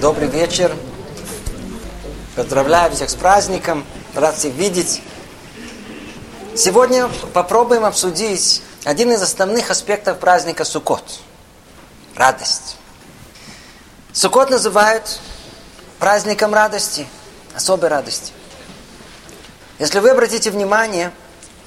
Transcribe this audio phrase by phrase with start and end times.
[0.00, 0.74] Добрый вечер.
[2.34, 3.84] Поздравляю всех с праздником.
[4.14, 5.02] Рад всех видеть.
[6.56, 11.04] Сегодня попробуем обсудить один из основных аспектов праздника Суккот.
[12.16, 12.78] Радость.
[14.14, 15.20] Суккот называют
[15.98, 17.06] праздником радости,
[17.54, 18.32] особой радости.
[19.78, 21.12] Если вы обратите внимание,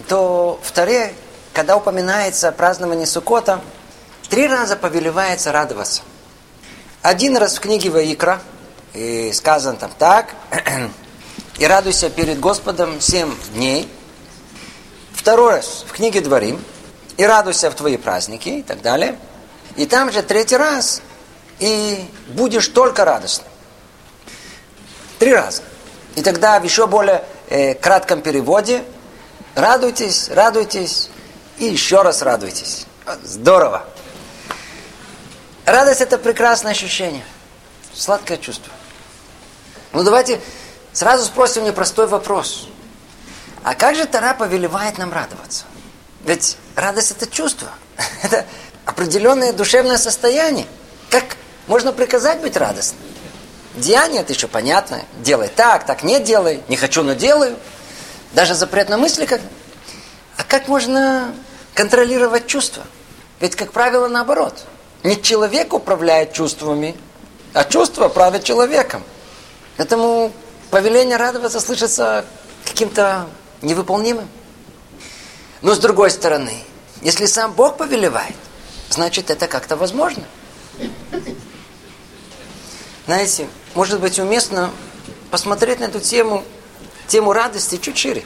[0.08, 1.14] то в Таре,
[1.54, 3.62] когда упоминается празднование Суккота,
[4.28, 6.02] три раза повелевается радоваться.
[7.04, 8.42] Один раз в книге Ваикра,
[8.94, 10.34] и сказано там так,
[11.58, 13.92] и радуйся перед Господом семь дней.
[15.14, 16.64] Второй раз в книге Дворим,
[17.18, 19.20] и радуйся в твои праздники и так далее.
[19.76, 21.02] И там же третий раз,
[21.60, 23.50] и будешь только радостным.
[25.20, 25.62] Три раза.
[26.16, 28.82] И тогда в еще более э, кратком переводе
[29.56, 31.10] радуйтесь, радуйтесь
[31.58, 32.86] и еще раз радуйтесь.
[33.24, 33.88] Здорово.
[35.66, 37.24] Радость это прекрасное ощущение.
[37.94, 38.72] Сладкое чувство.
[39.94, 40.42] Ну давайте
[40.92, 42.68] сразу спросим непростой вопрос.
[43.64, 45.64] А как же Тара повелевает нам радоваться?
[46.26, 47.70] Ведь радость это чувство.
[48.24, 48.46] Это
[48.86, 50.66] определенное душевное состояние.
[51.10, 51.24] Как
[51.68, 53.02] можно приказать быть радостным?
[53.76, 55.04] Деяние это еще понятно.
[55.20, 56.62] Делай так, так не делай.
[56.68, 57.58] Не хочу, но делаю.
[58.34, 59.42] Даже запрет на мысли как.
[60.38, 61.34] А как можно
[61.74, 62.84] контролировать чувства?
[63.40, 64.66] Ведь, как правило, наоборот.
[65.04, 66.96] Не человек управляет чувствами,
[67.54, 69.04] а чувства правят человеком.
[69.76, 70.32] Поэтому
[70.72, 72.26] повеление радоваться слышится
[72.66, 73.28] каким-то
[73.62, 74.30] невыполнимым.
[75.62, 76.54] Но с другой стороны,
[77.02, 78.36] если сам Бог повелевает,
[78.90, 80.24] значит это как-то возможно.
[83.06, 84.72] Знаете, может быть уместно
[85.30, 86.44] посмотреть на эту тему,
[87.08, 88.24] тему радости чуть шире.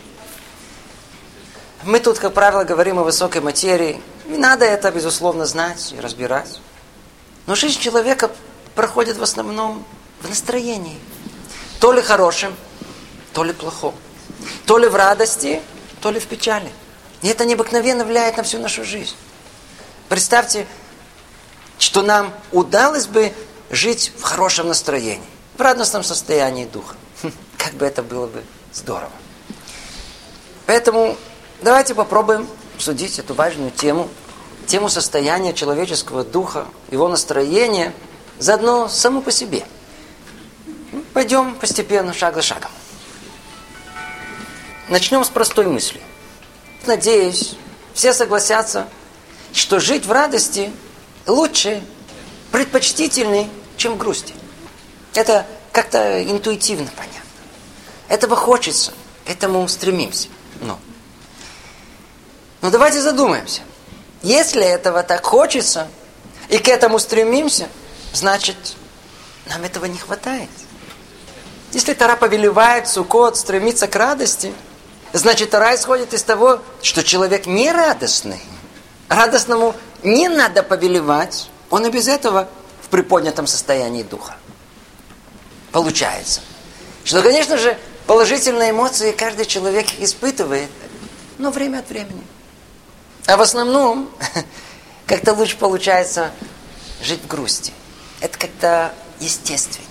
[1.83, 4.01] Мы тут, как правило, говорим о высокой материи.
[4.25, 6.59] Не надо это, безусловно, знать и разбирать.
[7.47, 8.29] Но жизнь человека
[8.75, 9.83] проходит в основном
[10.21, 10.99] в настроении.
[11.79, 12.53] То ли хорошим,
[13.33, 13.95] то ли плохом.
[14.65, 15.61] То ли в радости,
[16.01, 16.71] то ли в печали.
[17.21, 19.15] И это необыкновенно влияет на всю нашу жизнь.
[20.09, 20.67] Представьте,
[21.79, 23.33] что нам удалось бы
[23.69, 25.25] жить в хорошем настроении,
[25.57, 26.95] в радостном состоянии духа.
[27.23, 28.43] Хм, как бы это было бы
[28.73, 29.11] здорово.
[30.65, 31.17] Поэтому
[31.61, 34.09] давайте попробуем обсудить эту важную тему,
[34.67, 37.93] тему состояния человеческого духа, его настроения,
[38.37, 39.65] заодно само по себе.
[41.13, 42.71] Пойдем постепенно, шаг за шагом.
[44.89, 46.01] Начнем с простой мысли.
[46.85, 47.55] Надеюсь,
[47.93, 48.87] все согласятся,
[49.53, 50.71] что жить в радости
[51.25, 51.83] лучше,
[52.51, 54.33] предпочтительней, чем в грусти.
[55.13, 57.21] Это как-то интуитивно понятно.
[58.07, 58.93] Этого хочется,
[59.25, 60.29] этому стремимся.
[60.61, 60.79] Но.
[62.61, 63.61] Но давайте задумаемся.
[64.21, 65.87] Если этого так хочется
[66.49, 67.67] и к этому стремимся,
[68.13, 68.55] значит,
[69.47, 70.49] нам этого не хватает.
[71.73, 74.53] Если Тара повелевает Сукот стремиться к радости,
[75.13, 78.41] значит, Тара исходит из того, что человек не радостный.
[79.09, 82.49] Радостному не надо повелевать, он и без этого
[82.81, 84.35] в приподнятом состоянии духа.
[85.71, 86.41] Получается,
[87.03, 90.69] что, конечно же, положительные эмоции каждый человек испытывает,
[91.37, 92.23] но время от времени.
[93.27, 94.09] А в основном,
[95.05, 96.31] как-то лучше получается
[97.03, 97.73] жить в грусти.
[98.21, 99.85] Это как-то естественнее.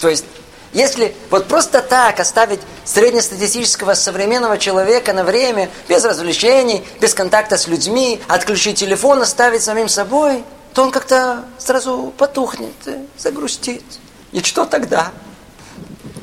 [0.00, 0.24] То есть,
[0.72, 7.68] если вот просто так оставить среднестатистического современного человека на время, без развлечений, без контакта с
[7.68, 12.74] людьми, отключить телефон, оставить самим собой, то он как-то сразу потухнет,
[13.16, 13.84] загрустит.
[14.32, 15.12] И что тогда?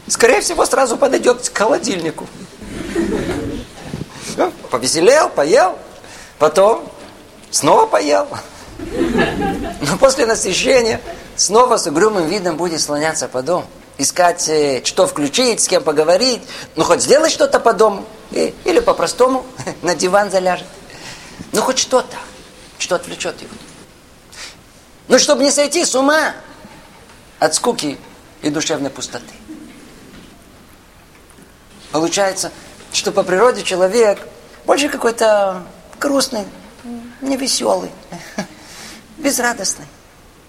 [0.07, 2.28] Скорее всего, сразу подойдет к холодильнику.
[4.69, 5.79] Повеселел, поел,
[6.40, 6.90] Потом
[7.51, 8.28] снова поел.
[9.81, 11.01] Но после насыщения
[11.35, 13.66] снова с угрюмым видом будет слоняться по дому.
[13.97, 16.41] Искать, э, что включить, с кем поговорить.
[16.75, 18.06] Ну, хоть сделать что-то по дому.
[18.31, 19.45] Или по-простому
[19.81, 20.68] на диван заляжет.
[21.53, 22.18] Ну, хоть что-то,
[22.78, 23.51] что отвлечет его.
[25.07, 26.34] Ну, чтобы не сойти с ума
[27.40, 27.97] от скуки
[28.41, 29.33] и душевной пустоты.
[31.92, 32.51] Получается,
[32.92, 34.19] что по природе человек
[34.65, 35.63] больше какой-то
[36.06, 36.46] грустный,
[37.22, 37.90] невеселый,
[39.18, 39.86] безрадостный.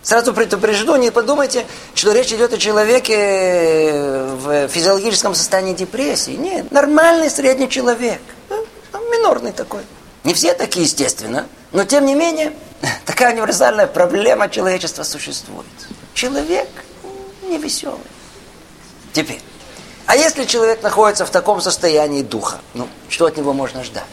[0.03, 4.03] Сразу предупрежду, не подумайте, что речь идет о человеке
[4.37, 6.33] в физиологическом состоянии депрессии.
[6.33, 8.21] Нет, нормальный средний человек.
[8.93, 9.81] Минорный такой.
[10.25, 12.53] Не все такие, естественно, но тем не менее,
[13.07, 15.67] такая универсальная проблема человечества существует.
[16.13, 16.69] Человек
[17.49, 17.99] невеселый.
[19.13, 19.41] Теперь,
[20.05, 24.05] а если человек находится в таком состоянии духа, ну, что от него можно ждать?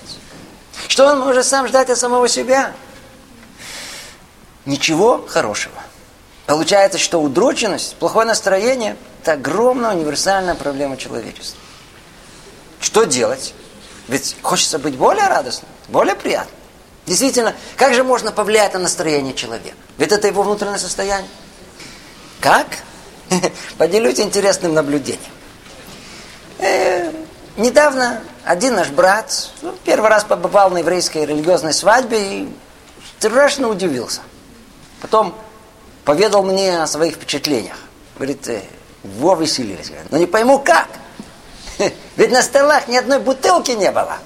[0.87, 2.73] Что он может сам ждать от самого себя?
[4.65, 5.75] Ничего хорошего.
[6.45, 11.59] Получается, что удрученность, плохое настроение– это огромная универсальная проблема человечества.
[12.79, 13.53] Что делать?
[14.07, 16.55] Ведь хочется быть более радостным, более приятным.
[17.05, 19.75] Действительно, как же можно повлиять на настроение человека?
[19.97, 21.29] Ведь это его внутреннее состояние.
[22.41, 22.67] Как?
[23.77, 25.31] Поделюсь интересным наблюдением.
[26.59, 27.11] Э,
[27.57, 32.49] недавно один наш брат ну, первый раз побывал на еврейской религиозной свадьбе и
[33.19, 34.21] страшно удивился.
[35.01, 35.33] Потом
[36.03, 37.77] поведал мне о своих впечатлениях.
[38.15, 38.61] Говорит, э,
[39.03, 39.91] во веселились.
[40.09, 40.87] Но не пойму как.
[42.17, 44.17] Ведь на столах ни одной бутылки не было.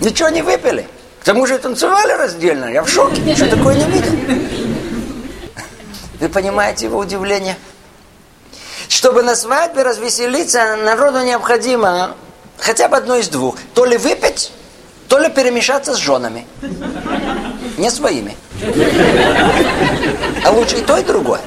[0.00, 0.86] Ничего не выпили.
[1.20, 2.66] К тому же танцевали раздельно.
[2.66, 3.34] Я в шоке.
[3.34, 4.12] Что такое не видел?
[6.20, 7.56] Вы понимаете его удивление?
[8.88, 12.16] Чтобы на свадьбе развеселиться, народу необходимо
[12.58, 13.56] хотя бы одно из двух.
[13.74, 14.52] То ли выпить,
[15.08, 16.46] то ли перемешаться с женами.
[17.76, 18.36] Не своими.
[20.44, 21.40] А лучше и то, и другое.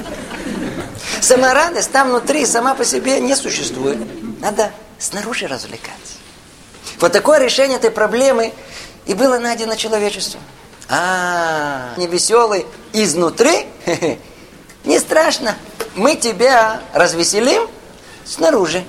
[1.20, 3.98] Сама радость там внутри, сама по себе не существует.
[4.40, 6.14] Надо снаружи развлекаться.
[7.00, 8.52] Вот такое решение этой проблемы
[9.06, 10.40] и было найдено человечеством.
[10.88, 13.66] А, не веселый изнутри?
[14.84, 15.54] Не страшно.
[15.94, 17.68] Мы тебя развеселим
[18.24, 18.84] снаружи.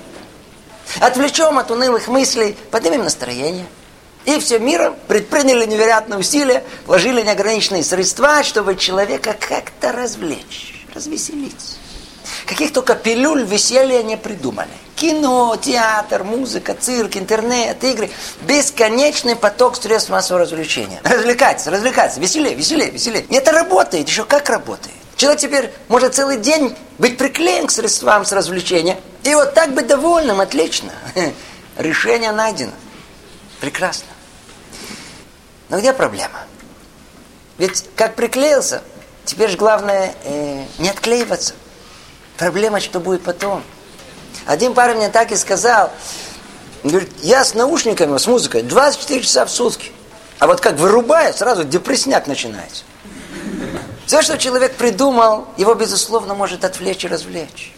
[1.00, 3.66] Отвлечем от унылых мыслей, поднимем настроение.
[4.24, 11.76] И все миром предприняли невероятные усилия, вложили неограниченные средства, чтобы человека как-то развлечь, развеселить.
[12.46, 14.70] Каких только пилюль веселья не придумали.
[14.96, 18.10] Кино, театр, музыка, цирк, интернет, игры.
[18.42, 21.00] Бесконечный поток средств массового развлечения.
[21.04, 23.24] Развлекаться, развлекаться, веселее, веселее, веселее.
[23.28, 24.08] И это работает.
[24.08, 24.94] Еще как работает.
[25.16, 28.98] Человек теперь может целый день быть приклеен к средствам с развлечения.
[29.24, 30.92] И вот так быть довольным, отлично.
[31.78, 32.72] Решение найдено.
[33.60, 34.08] Прекрасно.
[35.70, 36.40] Но где проблема?
[37.56, 38.82] Ведь как приклеился,
[39.24, 41.54] теперь же главное э, не отклеиваться.
[42.36, 43.62] Проблема, что будет потом.
[44.44, 45.90] Один парень мне так и сказал,
[46.82, 49.90] говорит, я с наушниками, с музыкой 24 часа в сутки.
[50.38, 52.84] А вот как вырубаю, сразу депрессняк начинается.
[54.04, 57.74] Все, что человек придумал, его, безусловно, может отвлечь и развлечь.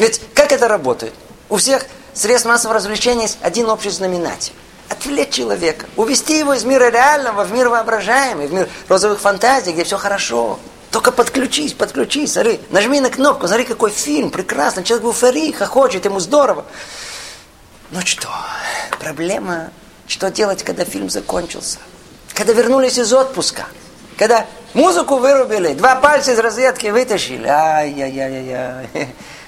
[0.00, 1.12] Ведь как это работает?
[1.50, 4.54] У всех средств массового развлечения есть один общий знаменатель.
[4.88, 9.84] Отвлечь человека, увести его из мира реального в мир воображаемый, в мир розовых фантазий, где
[9.84, 10.58] все хорошо.
[10.90, 16.06] Только подключись, подключись, смотри, нажми на кнопку, смотри, какой фильм, прекрасно, человек в эйфории, хохочет,
[16.06, 16.64] ему здорово.
[17.90, 18.28] Ну что,
[18.98, 19.70] проблема,
[20.08, 21.78] что делать, когда фильм закончился?
[22.32, 23.66] Когда вернулись из отпуска,
[24.16, 28.88] когда музыку вырубили, два пальца из розетки вытащили, ай-яй-яй-яй,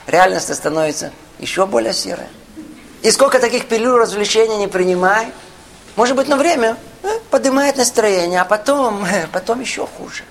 [0.06, 2.28] реальность становится еще более серая.
[3.02, 5.32] И сколько таких пилюль развлечений не принимай,
[5.96, 10.22] может быть, на время э, поднимает настроение, а потом, э, потом еще хуже.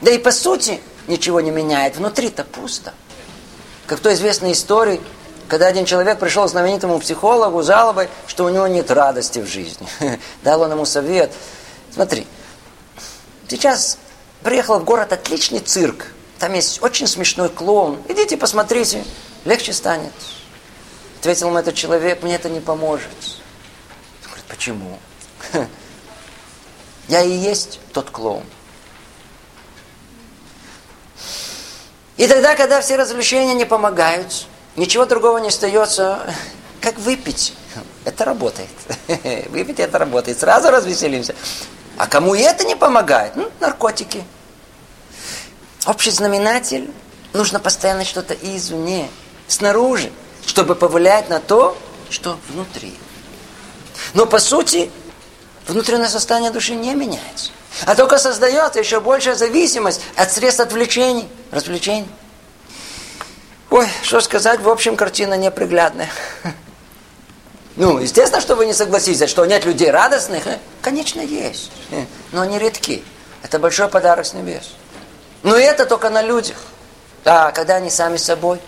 [0.00, 1.96] Да и по сути ничего не меняет.
[1.96, 2.94] Внутри-то пусто.
[3.86, 5.00] Как в той известной истории,
[5.48, 9.46] когда один человек пришел к знаменитому психологу с жалобой, что у него нет радости в
[9.46, 9.86] жизни.
[10.42, 11.32] Дал он ему совет.
[11.92, 12.26] Смотри,
[13.48, 13.98] сейчас
[14.42, 16.06] приехал в город отличный цирк.
[16.44, 18.02] Там есть очень смешной клоун.
[18.06, 19.02] Идите посмотрите,
[19.46, 20.12] легче станет.
[21.18, 23.08] Ответил ему этот человек, мне это не поможет.
[24.24, 24.98] Он говорит, почему?
[27.08, 28.44] Я и есть тот клоун.
[32.18, 36.30] И тогда, когда все развлечения не помогают, ничего другого не остается,
[36.82, 37.54] как выпить.
[38.04, 38.68] Это работает.
[39.48, 40.38] Выпить это работает.
[40.38, 41.34] Сразу развеселимся.
[41.96, 43.34] А кому и это не помогает?
[43.34, 44.22] Ну, наркотики.
[45.86, 46.90] Общий знаменатель.
[47.32, 49.10] Нужно постоянно что-то извне,
[49.48, 50.12] снаружи,
[50.46, 51.76] чтобы повлиять на то,
[52.10, 52.94] что внутри.
[54.14, 54.90] Но по сути,
[55.66, 57.50] внутреннее состояние души не меняется.
[57.86, 62.08] А только создается еще большая зависимость от средств отвлечений, развлечений.
[63.70, 66.10] Ой, что сказать, в общем, картина неприглядная.
[67.76, 70.44] Ну, естественно, что вы не согласитесь, что нет людей радостных.
[70.80, 71.72] Конечно, есть.
[72.30, 73.02] Но они редки.
[73.42, 74.70] Это большой подарок с небес.
[75.44, 76.56] Но это только на людях.
[77.24, 78.58] А когда они сами собой.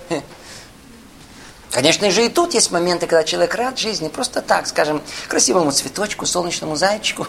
[1.71, 6.25] Конечно же, и тут есть моменты, когда человек рад жизни, просто так, скажем, красивому цветочку,
[6.25, 7.27] солнечному зайчику.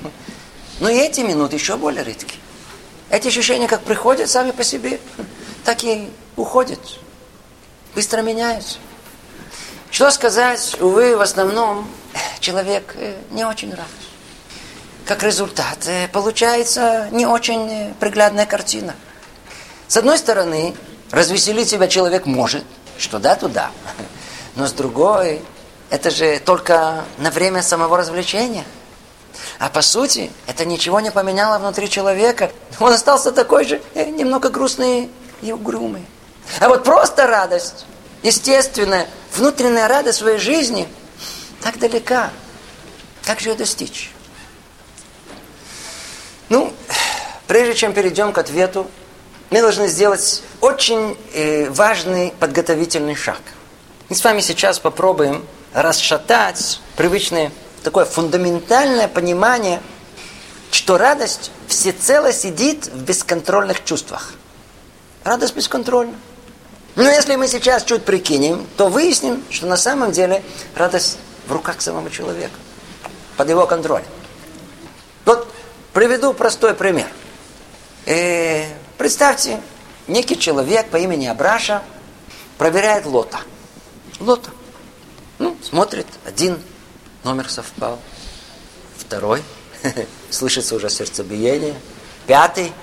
[0.79, 2.37] Но и эти минуты еще более редки.
[3.09, 4.99] Эти ощущения как приходят сами по себе,
[5.65, 6.79] так и уходят.
[7.95, 8.77] Быстро меняются.
[9.91, 11.89] Что сказать, увы, в основном
[12.39, 13.87] человек э, не очень рад.
[15.05, 18.95] Как результат, э, получается не очень э, приглядная картина.
[19.87, 20.75] С одной стороны,
[21.11, 22.63] развеселить себя человек может,
[22.97, 23.71] что да, туда.
[24.55, 25.41] Но с другой,
[25.89, 28.65] это же только на время самого развлечения–
[29.59, 32.51] а по сути, это ничего не поменяло внутри человека.
[32.79, 35.09] Он остался такой же, э, немного грустный
[35.41, 36.05] и угрюмые.
[36.59, 37.85] А вот просто радость,
[38.23, 40.87] естественная, внутренняя радость своей жизни,
[41.61, 42.29] так далека.
[43.23, 44.11] Как же ее достичь?
[46.49, 46.71] Ну,
[47.47, 48.89] прежде чем перейдем к ответу,
[49.49, 53.39] мы должны сделать очень э, важный подготовительный шаг.
[54.09, 57.51] Мы с вами сейчас попробуем расшатать привычное
[57.83, 59.81] такое фундаментальное понимание,
[60.71, 64.33] что радость всецело сидит в бесконтрольных чувствах.
[65.23, 66.15] Радость бесконтрольна.
[66.95, 70.43] Но если мы сейчас чуть прикинем, то выясним, что на самом деле
[70.75, 72.55] радость в руках самого человека,
[73.37, 74.07] под его контролем.
[75.25, 75.47] Вот
[75.93, 77.07] приведу простой пример.
[78.05, 78.65] Э,
[78.97, 79.61] представьте,
[80.07, 81.83] некий человек по имени Абраша
[82.57, 83.39] проверяет лота.
[84.19, 84.49] Лота.
[85.39, 86.59] Ну, смотрит, один
[87.23, 87.99] номер совпал,
[88.97, 89.43] второй,
[90.29, 91.75] слышится уже сердцебиение,
[92.25, 92.73] пятый,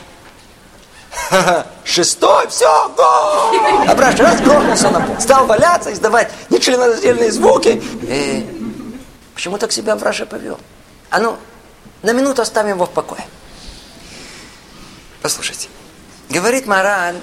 [1.85, 3.89] шестой, все, гол!
[3.89, 7.83] Абраш раз на пол, стал валяться, издавать нечленораздельные звуки.
[8.03, 8.47] И
[9.35, 10.59] почему так себя Абраша повел?
[11.11, 11.37] А ну,
[12.03, 13.27] на минуту оставим его в покое.
[15.23, 15.69] Послушайте.
[16.31, 17.21] Говорит Мораль,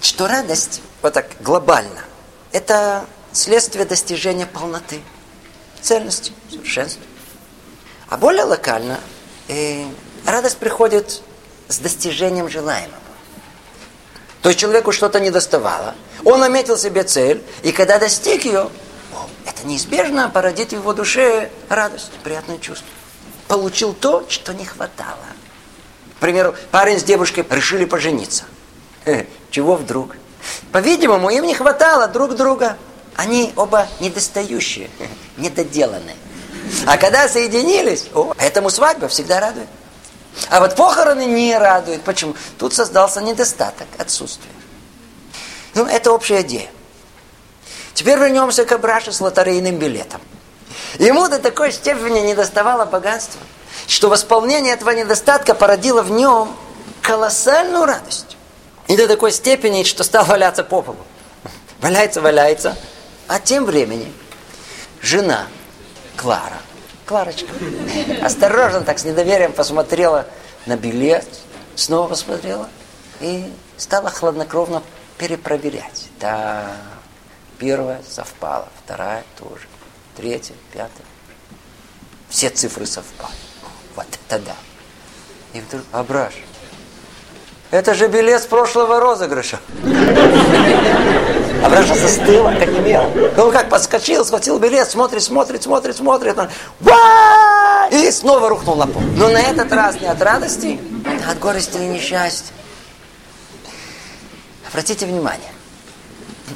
[0.00, 2.04] что радость, вот так глобально,
[2.52, 5.02] это следствие достижения полноты,
[5.82, 7.02] цельности, совершенства.
[8.08, 8.98] А более локально,
[9.48, 9.84] э,
[10.26, 11.22] радость приходит
[11.68, 12.98] с достижением желаемого.
[14.42, 15.94] То есть человеку что-то не доставало.
[16.24, 18.70] Он наметил себе цель, и когда достиг ее,
[19.46, 22.88] это неизбежно породит в его душе радость, приятное чувство.
[23.48, 25.18] Получил то, что не хватало.
[26.20, 28.44] К примеру, парень с девушкой решили пожениться.
[29.50, 30.16] Чего вдруг?
[30.70, 32.76] По-видимому, им не хватало друг друга.
[33.16, 34.90] Они оба недостающие,
[35.38, 36.16] недоделанные.
[36.86, 39.68] А когда соединились, о, этому свадьба всегда радует.
[40.50, 42.02] А вот похороны не радуют.
[42.02, 42.34] Почему?
[42.58, 44.52] Тут создался недостаток, отсутствие.
[45.72, 46.68] Ну, это общая идея.
[47.94, 50.20] Теперь вернемся к Абраше с лотерейным билетом.
[50.98, 53.40] Ему до такой степени не доставало богатства,
[54.00, 56.56] что восполнение этого недостатка породило в нем
[57.02, 58.38] колоссальную радость.
[58.88, 60.96] И до такой степени, что стал валяться по полу.
[61.82, 62.78] Валяется, валяется.
[63.28, 64.10] А тем временем
[65.02, 65.48] жена
[66.16, 66.62] Клара
[67.04, 67.52] Кларочка.
[68.22, 70.24] Осторожно так с недоверием посмотрела
[70.64, 71.28] на билет,
[71.76, 72.70] снова посмотрела
[73.20, 74.82] и стала хладнокровно
[75.18, 76.08] перепроверять.
[76.18, 76.74] Да,
[77.58, 79.68] первая совпала, вторая тоже,
[80.16, 81.04] третья, пятая.
[82.30, 83.49] Все цифры совпали.
[83.96, 84.56] Вот это да.
[85.52, 86.34] И вдруг, Абраш,
[87.70, 89.60] это же билет с прошлого розыгрыша.
[91.64, 93.10] Абраша застыла, как немела.
[93.36, 96.38] Он как подскочил, схватил билет, смотрит, смотрит, смотрит, смотрит.
[96.38, 96.48] Он,
[97.92, 99.02] и снова рухнул на пол.
[99.16, 100.80] Но на этот раз не от радости,
[101.26, 102.54] а от горести и несчастья.
[104.68, 105.52] Обратите внимание.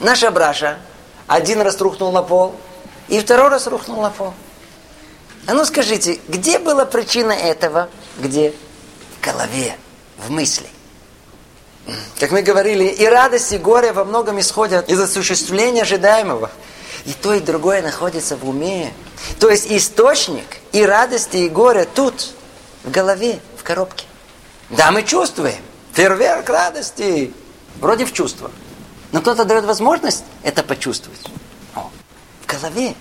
[0.01, 0.79] Наша Абраша
[1.27, 2.55] один раз рухнул на пол,
[3.09, 4.35] и второй раз рухнул на пол.
[5.47, 7.91] А ну скажите, где была причина этого?
[8.19, 8.55] Где?
[9.19, 9.77] В голове,
[10.19, 10.67] в мысли.
[12.19, 16.51] Как мы говорили, и радость, и горе во многом исходят из осуществления ожидаемого.
[17.05, 18.95] И то, и другое находится в уме.
[19.39, 22.31] То есть источник и радости, и горя тут,
[22.83, 24.07] в голове, в коробке.
[24.71, 25.61] Да, мы чувствуем.
[25.93, 27.33] Фейерверк радости.
[27.81, 28.51] Вроде в чувствах.
[29.13, 31.21] Но кто-то дает возможность это почувствовать.
[31.75, 31.91] О,
[32.43, 32.95] в голове.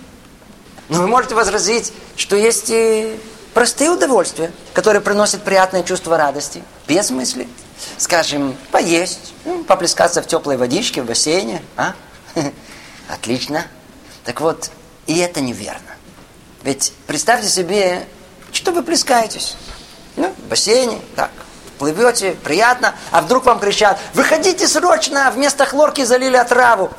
[0.88, 3.18] Но вы можете возразить, что есть и
[3.52, 7.48] простые удовольствия, которые приносят приятное чувство радости, без мысли
[7.98, 11.62] скажем, поесть, ну, поплескаться в теплой водичке, в бассейне.
[11.76, 11.94] А?
[13.08, 13.66] Отлично.
[14.24, 14.70] Так вот,
[15.06, 15.96] и это неверно.
[16.62, 18.06] Ведь представьте себе,
[18.52, 19.56] что вы плескаетесь.
[20.16, 21.30] Ну, в бассейне, так,
[21.92, 26.90] плывете, приятно, а вдруг вам кричат, выходите срочно, вместо хлорки залили отраву.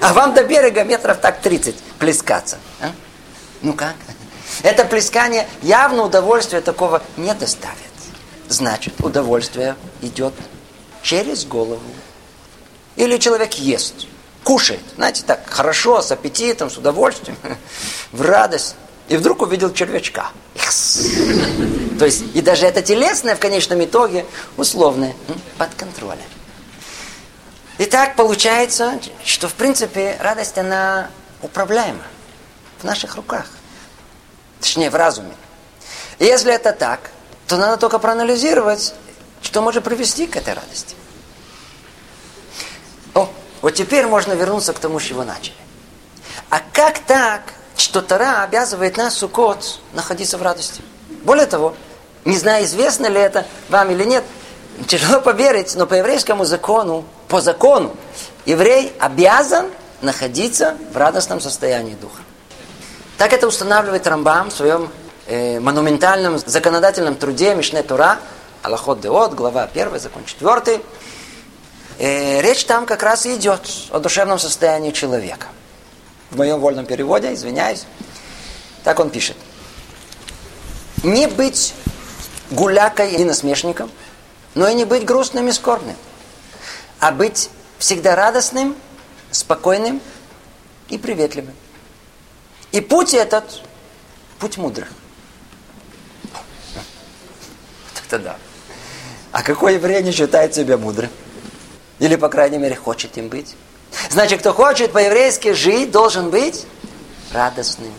[0.00, 2.58] А вам до берега метров так 30 плескаться.
[2.80, 2.90] А?
[3.62, 3.94] Ну как?
[4.62, 7.78] Это плескание явно удовольствия такого не доставит
[8.48, 10.34] значит удовольствие идет
[11.02, 11.80] через голову.
[12.96, 14.06] Или человек ест,
[14.44, 17.36] кушает, знаете, так хорошо, с аппетитом, с удовольствием,
[18.12, 18.76] в радость.
[19.08, 20.30] И вдруг увидел червячка.
[21.98, 25.14] То есть, и даже это телесное в конечном итоге условное,
[25.58, 26.24] под контролем.
[27.78, 31.10] И так получается, что в принципе радость, она
[31.42, 32.02] управляема
[32.78, 33.46] в наших руках.
[34.60, 35.34] Точнее, в разуме.
[36.18, 37.10] И если это так,
[37.46, 38.94] то надо только проанализировать,
[39.42, 40.94] что может привести к этой радости.
[43.14, 43.28] О,
[43.60, 45.56] вот теперь можно вернуться к тому, с чего начали.
[46.50, 50.82] А как так, что Тара обязывает нас, Сукот, находиться в радости?
[51.24, 51.74] Более того,
[52.24, 54.24] не знаю, известно ли это вам или нет,
[54.88, 57.94] Тяжело поверить, но по еврейскому закону, по закону,
[58.44, 59.70] еврей обязан
[60.02, 62.22] находиться в радостном состоянии духа.
[63.16, 64.90] Так это устанавливает Рамбам в своем
[65.26, 68.18] э, монументальном законодательном труде Мишне Тура,
[68.62, 70.80] Аллахот Деот, глава 1, закон 4.
[72.00, 75.46] Э, речь там как раз и идет о душевном состоянии человека.
[76.34, 77.84] В моем вольном переводе, извиняюсь,
[78.82, 79.36] так он пишет.
[81.04, 81.74] Не быть
[82.50, 83.88] гулякой и насмешником,
[84.56, 85.94] но и не быть грустным и скорбным,
[86.98, 88.74] а быть всегда радостным,
[89.30, 90.00] спокойным
[90.88, 91.54] и приветливым.
[92.72, 93.62] И путь этот–
[94.40, 94.88] путь мудрых.
[98.08, 98.36] Это да.
[99.30, 101.10] А какой еврей не считает себя мудрым?
[102.00, 103.54] Или, по крайней мере, хочет им быть?
[104.10, 106.66] Значит, кто хочет по-еврейски жить, должен быть
[107.32, 107.92] радостным.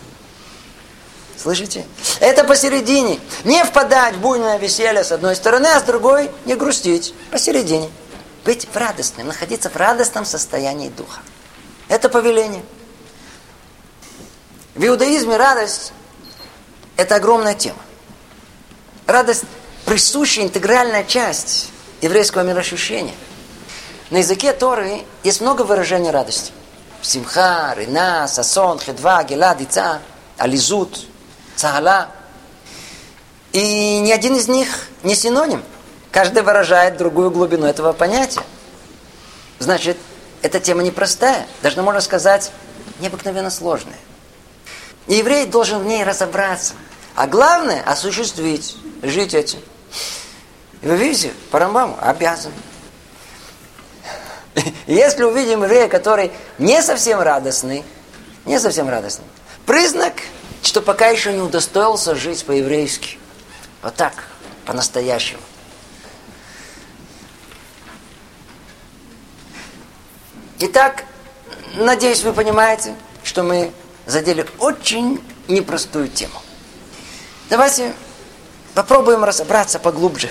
[1.38, 1.86] Слышите?
[2.20, 3.20] Это посередине.
[3.44, 7.14] Не впадать в буйное веселье с одной стороны, а с другой не грустить.
[7.32, 7.90] Посередине.
[8.46, 11.20] Быть в радостном, находиться в радостном состоянии духа.
[11.88, 12.64] Это повеление.
[14.76, 15.94] В иудаизме радость–
[16.98, 17.80] это огромная тема.
[19.06, 19.44] Радость–
[19.86, 21.70] присущая интегральная часть
[22.02, 23.14] еврейского мироощущения.
[24.12, 26.52] На языке Торы есть много выражений радости.
[27.02, 30.02] Симха, Рина, Сасон, Хедва, Гела, Дица,
[30.38, 31.06] Ализут,
[31.56, 32.10] Цагала.
[33.52, 34.68] И ни один из них
[35.04, 35.64] не синоним.
[36.12, 38.42] Каждый выражает другую глубину этого понятия.
[39.60, 39.98] Значит,
[40.42, 42.52] эта тема непростая, даже можно сказать,
[43.00, 43.98] необыкновенно сложная.
[45.08, 46.74] И еврей должен в ней разобраться.
[47.16, 49.60] А главное, осуществить, жить этим.
[50.82, 52.52] И вы видите, по Рамбаму обязан.
[54.88, 57.84] Если увидим еврея, который не совсем радостный,
[58.46, 59.26] не совсем радостный,
[59.66, 60.14] признак,
[60.64, 63.18] что пока еще не удостоился жить по-еврейски.
[63.82, 64.26] Вот так,
[64.66, 65.42] по-настоящему.
[70.60, 71.04] Итак,
[71.76, 73.72] надеюсь, вы понимаете, что мы
[74.06, 76.42] задели очень непростую тему.
[77.50, 77.94] Давайте
[78.74, 80.30] попробуем разобраться поглубже.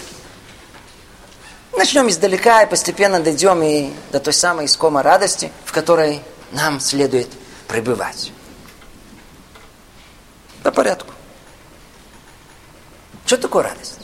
[1.77, 7.29] Начнем издалека и постепенно дойдем и до той самой искомой радости, в которой нам следует
[7.67, 8.33] пребывать.
[10.63, 11.13] По порядку.
[13.27, 13.99] Что такое радость?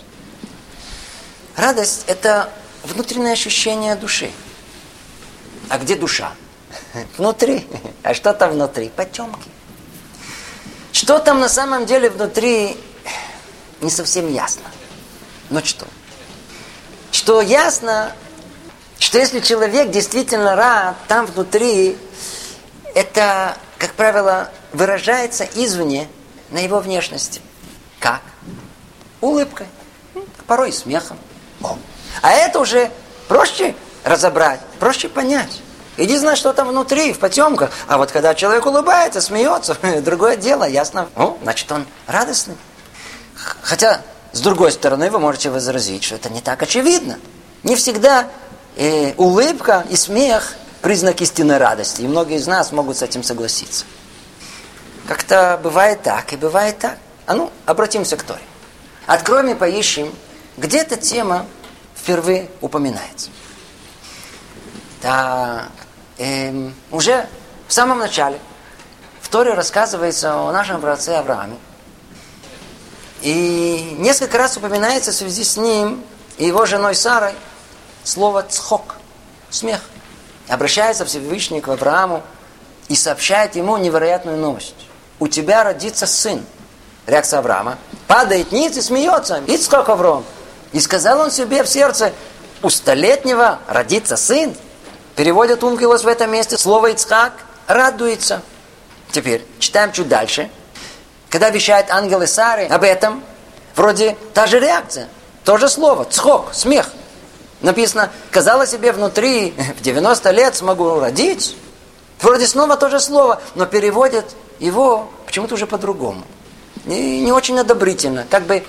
[1.57, 2.51] Радость– это
[2.83, 4.33] внутреннее ощущение души.
[5.69, 6.33] А где душа?
[7.17, 7.69] Внутри.
[8.03, 8.89] А что там внутри?
[8.89, 9.49] Потемки.
[10.93, 12.77] Что там на самом деле внутри,
[13.81, 14.65] не совсем ясно.
[15.51, 15.87] Но что?
[17.13, 18.13] Что ясно,
[18.99, 21.99] что если человек действительно рад, там внутри,
[22.95, 26.09] это, как правило, выражается извне
[26.51, 27.41] на его внешности.
[27.99, 28.23] Как?
[29.21, 29.67] Улыбкой.
[30.47, 31.19] Порой смехом.
[31.63, 31.79] О.
[32.23, 32.91] А это уже
[33.29, 35.61] проще разобрать, проще понять.
[35.97, 37.71] Иди знать, что там внутри, в потемках.
[37.87, 41.09] А вот когда человек улыбается, смеется, другое дело, ясно.
[41.17, 42.57] Ну, значит, он радостный.
[43.63, 44.01] Хотя,
[44.33, 47.19] с другой стороны, вы можете возразить, что это не так очевидно.
[47.63, 48.29] Не всегда
[48.77, 52.03] э, улыбка и смех– признак истинной радости.
[52.03, 53.85] И многие из нас могут с этим согласиться.
[55.07, 56.99] Как-то бывает так и бывает так.
[57.27, 58.41] А ну, обратимся к Торе.
[59.07, 60.13] Откроем и поищем,
[60.57, 61.47] где эта тема
[61.97, 63.31] впервые упоминается.
[65.01, 65.71] Так,
[66.19, 67.27] эм, уже
[67.67, 68.39] в самом начале
[69.21, 71.57] в Торе рассказывается о нашем братце Аврааме.
[73.23, 76.03] И несколько раз упоминается в связи с ним
[76.39, 77.35] и его женой Сарой
[78.05, 78.97] слово «цхок»–
[79.51, 79.81] смех.
[80.49, 82.23] Обращается Всевышний к Аврааму
[82.89, 84.75] и сообщает ему невероятную новость.
[85.19, 86.45] У тебя родится сын.
[87.07, 87.79] Реакция Авраама.
[88.07, 89.43] Падает ниц и смеется.
[89.47, 90.25] Ицхок Авром.
[90.73, 92.13] И сказал он себе в сердце,
[92.63, 94.55] у столетнего родится сын–
[95.21, 97.33] Переводят Ункилос в этом месте слово Ицхак
[97.67, 98.41] радуется.
[99.11, 100.49] Теперь читаем чуть дальше.
[101.31, 103.23] Когда вещает ангелы Сары об этом,
[103.77, 105.09] вроде та же реакция,
[105.45, 106.91] то же слово, цхок, смех.
[107.61, 111.57] Написано, казала себе внутри, в 90 лет смогу родить.
[112.21, 114.27] Вроде снова то же слово, но переводят
[114.59, 116.23] его почему-то уже по-другому.
[116.85, 118.65] И не очень одобрительно, как бы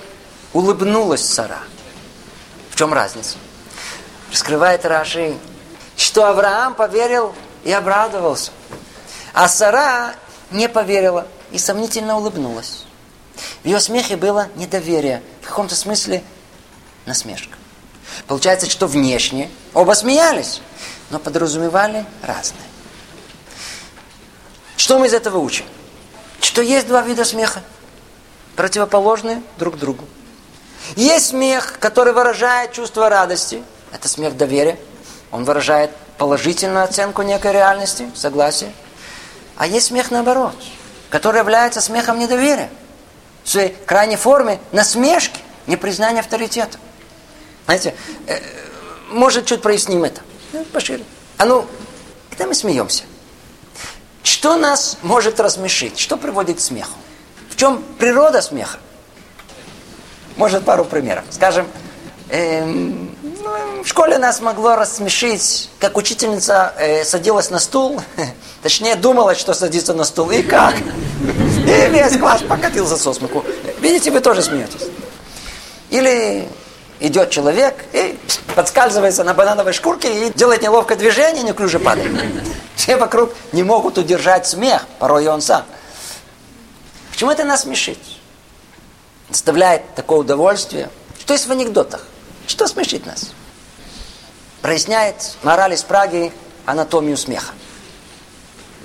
[0.52, 1.58] улыбнулась Сара.
[2.70, 3.36] В чем разница?
[4.30, 5.36] Раскрывает Раши,
[5.96, 8.52] что Авраам поверил и обрадовался.
[9.34, 10.14] А Сара
[10.50, 12.84] не поверила и сомнительно улыбнулась.
[13.62, 16.22] В ее смехе было недоверие, в каком-то смысле
[17.06, 17.56] насмешка.
[18.26, 20.60] Получается, что внешне оба смеялись,
[21.10, 22.60] но подразумевали разное.
[24.76, 25.64] Что мы из этого учим?
[26.40, 27.62] Что есть два вида смеха,
[28.56, 30.04] противоположные друг другу.
[30.96, 33.62] Есть смех, который выражает чувство радости.
[33.92, 34.78] Это смех доверия.
[35.30, 38.72] Он выражает положительную оценку некой реальности, согласие.
[39.56, 40.54] А есть смех наоборот,
[41.12, 42.70] который является смехом недоверия.
[43.44, 46.78] В своей крайней форме насмешки, непризнания авторитета.
[47.66, 47.94] Знаете,
[48.26, 48.40] э,
[49.10, 50.22] может, чуть проясним это.
[50.54, 51.04] Ну, пошире.
[51.36, 51.66] А ну,
[52.30, 53.04] когда мы смеемся?
[54.22, 55.98] Что нас может рассмешить?
[55.98, 56.96] Что приводит к смеху?
[57.50, 58.78] В чем природа смеха?
[60.36, 61.24] Может, пару примеров.
[61.30, 61.68] Скажем,
[62.30, 63.11] эм,
[63.42, 68.00] ну, в школе нас могло рассмешить, как учительница э, садилась на стул,
[68.62, 70.76] точнее, думала, что садится на стул, и как?
[71.66, 73.44] И весь класс покатился со смеху.
[73.80, 74.88] Видите, вы тоже смеетесь.
[75.90, 76.48] Или
[77.00, 78.18] идет человек и
[78.54, 82.12] подскальзывается на банановой шкурке и делает неловкое движение, неуклюже падает.
[82.76, 85.64] Все вокруг не могут удержать смех, порой и он сам.
[87.10, 87.98] Почему это нас смешит?
[89.28, 90.90] Доставляет такое удовольствие.
[91.18, 92.06] Что есть в анекдотах?
[92.46, 93.30] Что смешит нас?
[94.60, 96.32] Проясняет мораль из Праги
[96.66, 97.52] анатомию смеха.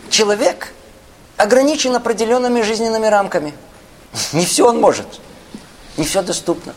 [0.09, 0.73] Человек
[1.37, 3.53] ограничен определенными жизненными рамками.
[4.33, 5.07] Не все он может.
[5.97, 6.73] Не все доступно.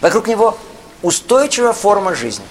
[0.00, 0.58] Вокруг него
[1.02, 2.44] устойчивая форма жизни.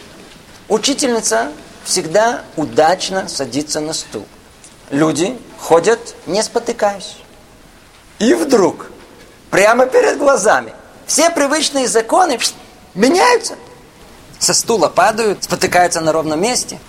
[0.69, 1.51] Учительница
[1.83, 4.25] всегда удачно садится на стул.
[4.89, 7.17] Люди ходят, не спотыкаясь.
[8.19, 8.91] И вдруг,
[9.49, 10.73] прямо перед глазами,
[11.07, 12.37] все привычные законы
[12.95, 13.55] меняются.
[14.39, 16.79] Со стула падают, спотыкаются на ровном месте.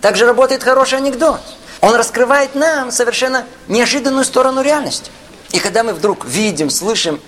[0.00, 1.40] Также работает хороший анекдот.
[1.80, 5.10] Он раскрывает нам совершенно неожиданную сторону реальности.
[5.50, 7.20] И когда мы вдруг видим, слышим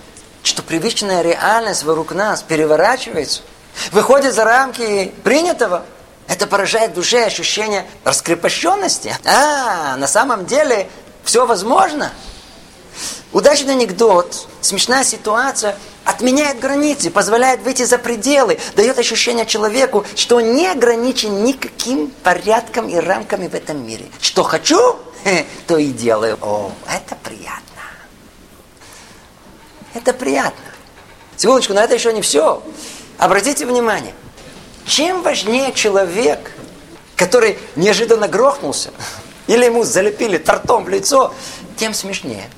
[0.43, 3.41] что привычная реальность вокруг нас переворачивается,
[3.91, 5.85] выходит за рамки принятого,
[6.27, 9.15] это поражает в душе ощущение раскрепощенности.
[9.25, 10.89] А, на самом деле
[11.23, 12.11] все возможно.
[13.33, 20.53] Удачный анекдот, смешная ситуация отменяет границы, позволяет выйти за пределы, дает ощущение человеку, что он
[20.53, 24.05] не ограничен никаким порядком и рамками в этом мире.
[24.19, 24.97] Что хочу,
[25.67, 26.37] то и делаю.
[26.41, 27.61] О, это приятно.
[29.93, 30.65] Это приятно.
[31.37, 32.61] Секундочку, но это еще не все.
[33.17, 34.13] Обратите внимание,
[34.85, 36.51] чем важнее человек,
[37.15, 38.91] который неожиданно грохнулся,
[39.47, 41.33] или ему залепили тортом в лицо,
[41.77, 42.49] тем смешнее.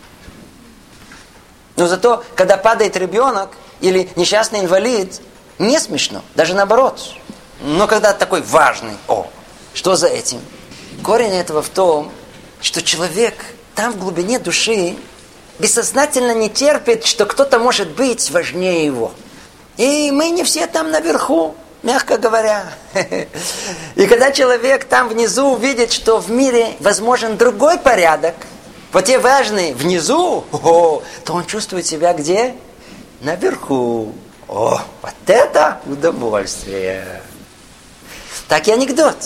[1.76, 3.50] Но зато, когда падает ребенок
[3.82, 5.22] или несчастный инвалид,
[5.60, 7.00] не смешно, даже наоборот.
[7.62, 9.28] Но когда такой важный, о,
[9.74, 10.40] что за этим?
[11.04, 12.12] Корень этого в том,
[12.62, 13.36] что человек
[13.76, 14.96] там в глубине души
[15.60, 19.14] бессознательно не терпит, что кто-то может быть важнее его.
[19.78, 22.66] И мы не все там наверху, мягко говоря.
[23.96, 28.36] И когда человек там внизу увидит, что в мире возможен другой порядок,
[28.94, 32.56] вот те важные внизу, о, то он чувствует себя где?
[33.22, 34.14] Наверху.
[34.48, 37.22] О, вот это удовольствие.
[38.48, 39.18] Так и анекдот.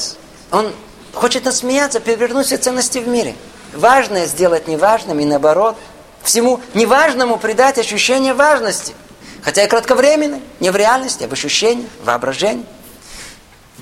[0.51, 0.73] Он
[1.13, 3.35] хочет насмеяться, перевернуть все ценности в мире.
[3.73, 5.77] Важное сделать неважным и наоборот–
[6.27, 8.93] всему неважному придать ощущение важности.
[9.41, 12.65] Хотя и кратковременной, не в реальности, а в ощущении, воображении.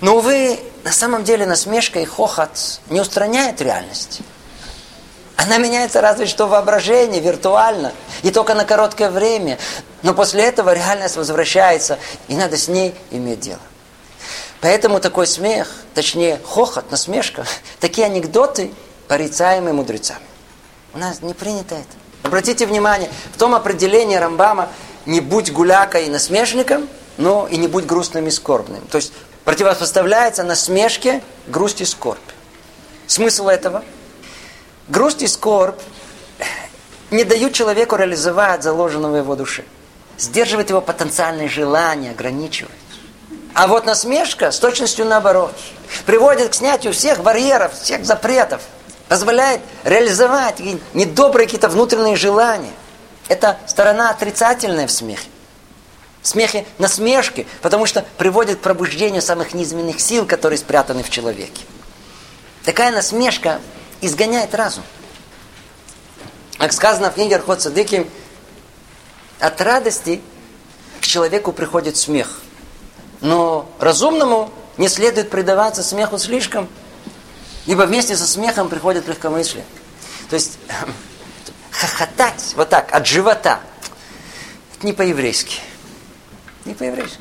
[0.02, 4.22] Но, увы, на самом деле насмешка и хохот не устраняет реальность.
[5.38, 7.92] Она меняется разве что в воображении, виртуально,
[8.24, 9.58] и только на короткое время.
[10.02, 13.60] Но после этого реальность возвращается, и надо с ней иметь дело.
[14.62, 17.46] Поэтому такой смех, точнее хохот, насмешка,
[17.80, 18.72] такие анекдоты
[19.08, 20.26] порицаемые мудрецами.
[20.94, 21.86] У нас не принято это.
[22.24, 24.70] Обратите внимание, в том определении Рамбама
[25.06, 28.82] не будь гулякой и насмешником, но и не будь грустным и скорбным.
[28.88, 32.20] То есть противопоставляется насмешке грусть и скорбь.
[33.08, 33.84] Смысл этого?
[34.88, 35.80] Грусть и скорбь
[37.12, 39.64] не дают человеку реализовать заложенного его душе.
[40.18, 42.72] Сдерживает его потенциальные желания, ограничивает.
[43.54, 45.54] А вот насмешка с точностью наоборот.
[46.06, 48.62] Приводит к снятию всех барьеров, всех запретов–
[49.08, 50.60] позволяет реализовать
[50.94, 52.72] недобрые какие-то внутренние желания.
[53.28, 55.28] Это сторона отрицательная в смехе.
[56.22, 61.62] В смехе насмешки, потому что приводит к пробуждению самых низменных сил, которые спрятаны в человеке.
[62.64, 63.60] Такая насмешка
[64.02, 64.84] изгоняет разум.
[66.58, 68.10] Как сказано в книге Архот Садыки,
[69.40, 70.22] от радости
[71.02, 72.40] к человеку приходит смех.
[73.22, 76.70] Но разумному не следует предаваться смеху слишком,
[77.66, 79.66] Ибо вместе со смехом приходит легкомыслие.
[80.30, 80.60] То есть
[81.72, 83.60] хохотать вот так, от живота,
[84.76, 85.60] это не по-еврейски.
[86.66, 87.18] Не по-еврейски.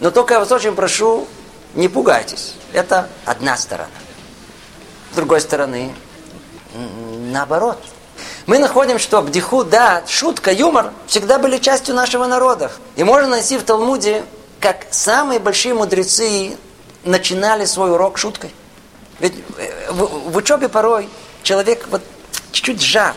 [0.00, 1.28] Но только я вас очень прошу,
[1.74, 2.54] не пугайтесь.
[2.72, 3.90] Это одна сторона.
[5.12, 5.92] С другой стороны,
[7.30, 7.78] наоборот.
[8.46, 12.70] мы находим, что бдиху, да, шутка, юмор всегда были частью нашего народа.
[12.96, 14.24] И можно найти в Талмуде,
[14.60, 16.56] как самые большие мудрецы
[17.04, 18.54] начинали свой урок шуткой.
[19.18, 21.08] Ведь э, в, в учебе порой
[21.42, 22.02] человек вот
[22.52, 23.16] чуть-чуть сжат,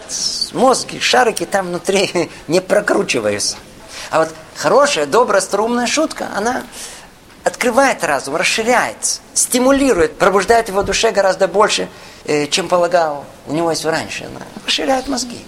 [0.53, 3.57] мозги, шарики там внутри не прокручиваются.
[4.09, 6.63] А вот хорошая, добрая, струмная шутка, она
[7.43, 11.89] открывает разум, расширяет, стимулирует, пробуждает его душе гораздо больше,
[12.25, 14.29] э, чем полагал у него есть раньше.
[14.65, 15.43] Расширяет мозги.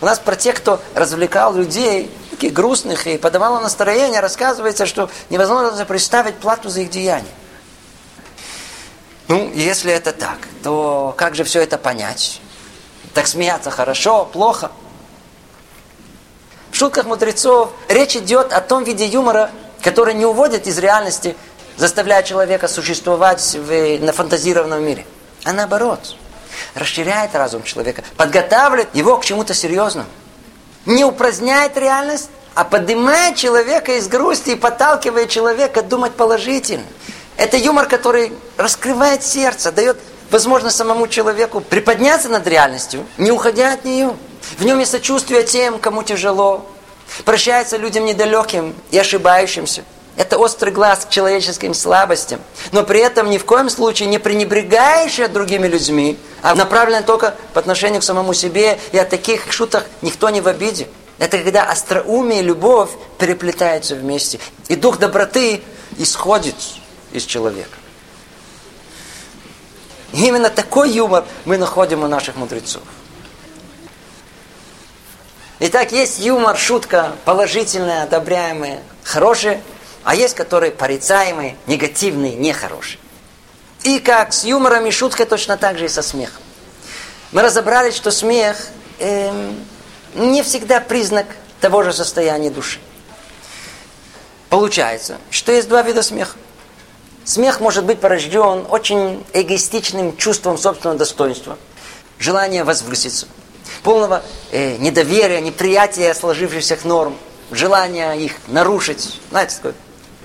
[0.00, 5.84] У нас про тех, кто развлекал людей, таких грустных и подавал настроение, рассказывается, что невозможно
[5.84, 7.28] представить плату за их деяния.
[9.28, 12.40] Ну, если это так, то как же все это понять?
[13.14, 14.72] Так смеяться хорошо, плохо?
[16.72, 19.50] В шутках мудрецов речь идет о том виде юмора,
[19.82, 21.36] который не уводит из реальности,
[21.76, 25.06] заставляя человека существовать в нафантазированном мире,
[25.44, 26.16] а наоборот,
[26.74, 30.08] расширяет разум человека, подготавливает его к чему-то серьезному.
[30.86, 36.84] Не упраздняет реальность, а поднимает человека из грусти и подталкивает человека думать положительно.
[37.36, 39.98] Это юмор, который раскрывает сердце, дает
[40.30, 44.16] возможность самому человеку приподняться над реальностью, не уходя от нее.
[44.58, 46.66] В нем есть сочувствие тем, кому тяжело.
[47.24, 49.84] Прощается людям недалеким и ошибающимся.
[50.16, 52.40] Это острый глаз к человеческим слабостям.
[52.72, 57.60] Но при этом ни в коем случае не пренебрегающий другими людьми, а направленный только по
[57.60, 58.78] отношению к самому себе.
[58.92, 60.88] И от таких шуток никто не в обиде.
[61.18, 64.40] Это когда остроумие и любовь переплетаются вместе.
[64.68, 65.62] И дух доброты
[65.98, 66.56] исходит
[67.12, 67.76] из человека.
[70.12, 72.82] И именно такой юмор мы находим у наших мудрецов.
[75.62, 79.60] Итак, есть юмор, шутка положительная, одобряемая, хорошая,
[80.04, 82.98] а есть которые порицаемые, негативные, нехорошие.
[83.82, 86.42] И как с юмором и шуткой, точно так же и со смехом.
[87.32, 88.56] Мы разобрались, что смех
[89.00, 89.54] эм,
[90.14, 91.26] не всегда признак
[91.60, 92.78] того же состояния души.
[94.48, 96.38] Получается, что есть два вида смеха.
[97.24, 101.58] Смех может быть порожден очень эгоистичным чувством собственного достоинства,
[102.18, 103.26] желание возвыситься,
[103.82, 107.16] полного э, недоверия, неприятия сложившихся норм,
[107.50, 109.74] желания их нарушить, знаете, такой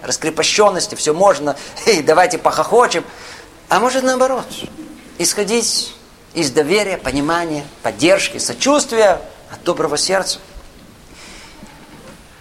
[0.01, 1.55] раскрепощенности, все можно,
[1.85, 3.03] и давайте похохочем.
[3.69, 4.45] А может наоборот,
[5.17, 5.93] исходить
[6.33, 10.39] из доверия, понимания, поддержки, сочувствия от доброго сердца.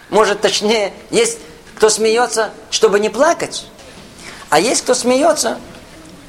[0.09, 1.39] Может, точнее, есть
[1.75, 3.65] кто смеется, чтобы не плакать,
[4.49, 5.59] а есть кто смеется,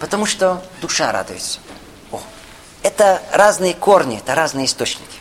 [0.01, 1.61] потому что душа радуется.
[2.87, 5.19] Это разные корни, это разные источники.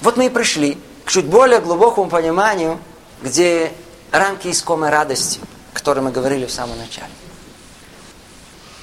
[0.00, 2.80] Вот мы и пришли к чуть более глубокому пониманию,
[3.22, 3.72] где
[4.10, 5.38] рамки искомой радости,
[5.72, 7.12] о которой мы говорили в самом начале.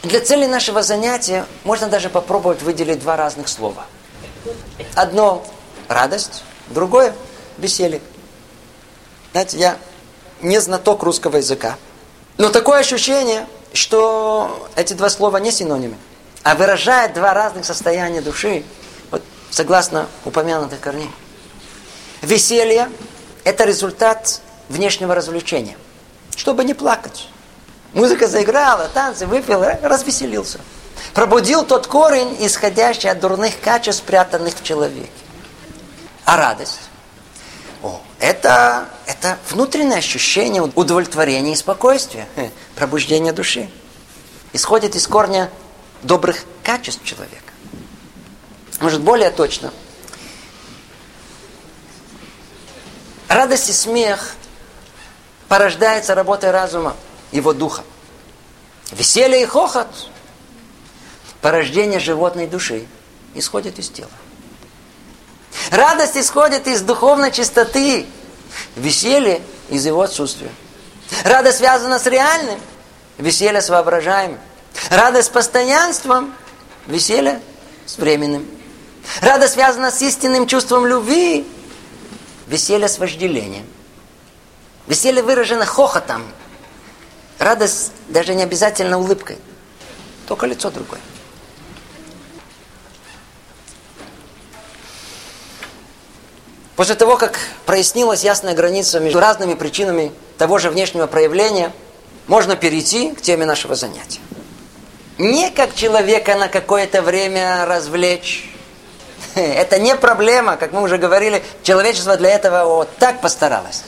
[0.03, 3.85] Для цели нашего занятия можно даже попробовать выделить два разных слова.
[4.95, 5.45] Одно–
[5.89, 7.13] радость, другое–
[7.57, 7.99] веселье.
[9.33, 9.77] Знаете, я
[10.41, 11.75] не знаток русского языка,
[12.37, 15.97] но такое ощущение, что эти два слова не синонимы,
[16.47, 18.63] а выражают два разных состояния души,
[19.11, 21.11] вот, согласно упомянутых корней.
[22.21, 22.89] Веселье–
[23.43, 25.75] это результат внешнего развлечения,
[26.37, 27.27] чтобы не плакать.
[27.91, 30.61] Музыка заиграла, танцы, выпил, развеселился.
[31.13, 35.09] Пробудил тот корень, исходящий от дурных качеств, спрятанных в человеке.
[36.23, 36.79] А радость?
[37.83, 42.25] О, это, это внутреннее ощущение удовлетворения и спокойствия,
[42.75, 43.69] пробуждения души.
[44.53, 45.49] Исходит из корня
[46.03, 47.53] добрых качеств человека.
[48.79, 49.71] Может, более точно.
[53.27, 54.35] Радость и смех
[55.47, 56.95] порождается работой разума,
[57.31, 57.83] его духа.
[58.91, 59.87] Веселье и хохот,
[61.41, 62.87] порождение животной души,
[63.33, 64.09] исходит из тела.
[65.71, 68.05] Радость исходит из духовной чистоты,
[68.75, 70.51] веселье из его отсутствия.
[71.23, 72.59] Радость связана с реальным,
[73.17, 74.39] веселье с воображаемым.
[74.89, 76.33] Радость с постоянством,
[76.87, 77.41] веселье
[77.85, 78.45] с временным.
[79.21, 81.45] Радость связана с истинным чувством любви,
[82.47, 83.65] веселье с вожделением.
[84.87, 86.23] Веселье выражено хохотом.
[87.39, 89.37] Радость даже не обязательно улыбкой.
[90.27, 91.01] Только лицо другое.
[96.77, 101.73] После того, как прояснилась ясная граница между разными причинами того же внешнего проявления,
[102.27, 104.19] можно перейти к теме нашего занятия.
[105.17, 108.53] Не как человека на какое-то время развлечь.
[109.35, 113.83] Это не проблема, как мы уже говорили, человечество для этого вот так постаралось.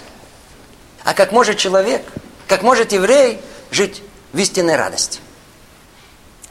[1.04, 2.02] А как может человек,
[2.48, 3.39] как может еврей
[3.72, 4.02] жить
[4.34, 5.20] в истинной радости.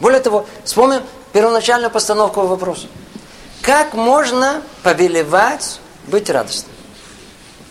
[0.01, 2.87] Более того, вспомним первоначальную постановку вопроса.
[3.63, 6.73] как можно повелевать быть радостным.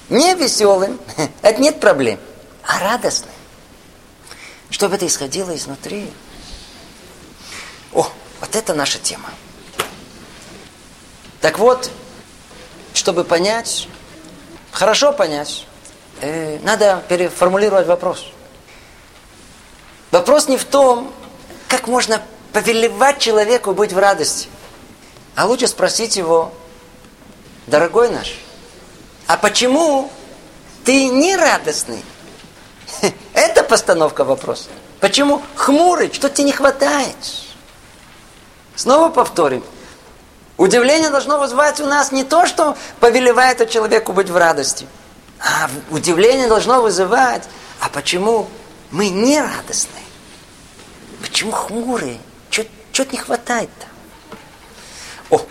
[0.10, 1.00] Не веселым,
[1.42, 2.20] это нет проблем,
[2.64, 3.32] а радостным.
[4.70, 6.12] Чтобы это исходило изнутри.
[7.94, 8.10] О,
[8.42, 9.30] вот это наша тема.
[11.42, 11.92] Так вот,
[12.94, 13.88] чтобы понять,
[14.72, 15.66] хорошо понять,
[16.22, 18.32] э, надо переформулировать вопрос.
[20.12, 21.14] Вопрос не в том,
[21.68, 22.22] как можно
[22.54, 24.50] повелевать человеку быть в радости.
[25.36, 26.54] А лучше спросить его,
[27.68, 28.36] дорогой наш,
[29.28, 30.12] а почему
[30.84, 32.04] ты не радостный?
[33.34, 34.70] Это постановка вопроса.
[35.00, 36.12] Почему хмурый?
[36.12, 37.16] Что тебе не хватает?
[38.78, 39.64] Снова повторим.
[40.56, 44.88] Удивление должно вызвать у нас не то, что повелевает человеку быть в радости,
[45.40, 47.44] а удивление должно вызывать,
[47.82, 48.48] а почему
[48.92, 50.00] мы не радостны?
[51.22, 52.20] Почему хмурые?
[52.50, 53.88] Что-то не хватает-то?
[55.32, 55.42] О,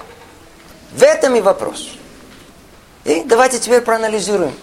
[0.93, 1.91] в этом и вопрос.
[3.05, 4.55] И давайте теперь проанализируем.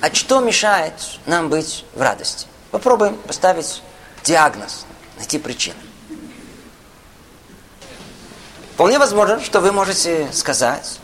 [0.00, 0.94] А что мешает
[1.26, 2.46] нам быть в радости?
[2.70, 3.82] Попробуем поставить
[4.24, 4.86] диагноз,
[5.16, 5.80] найти причину.
[8.80, 11.00] Вполне возможно, что вы можете сказать,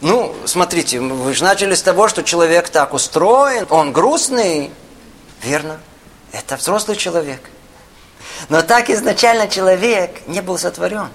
[0.00, 4.72] ну, смотрите, вы же начали с того, что человек так устроен, он грустный.
[5.40, 5.78] Верно,
[6.32, 7.40] это взрослый человек.
[8.48, 11.06] Но так изначально человек не был сотворен.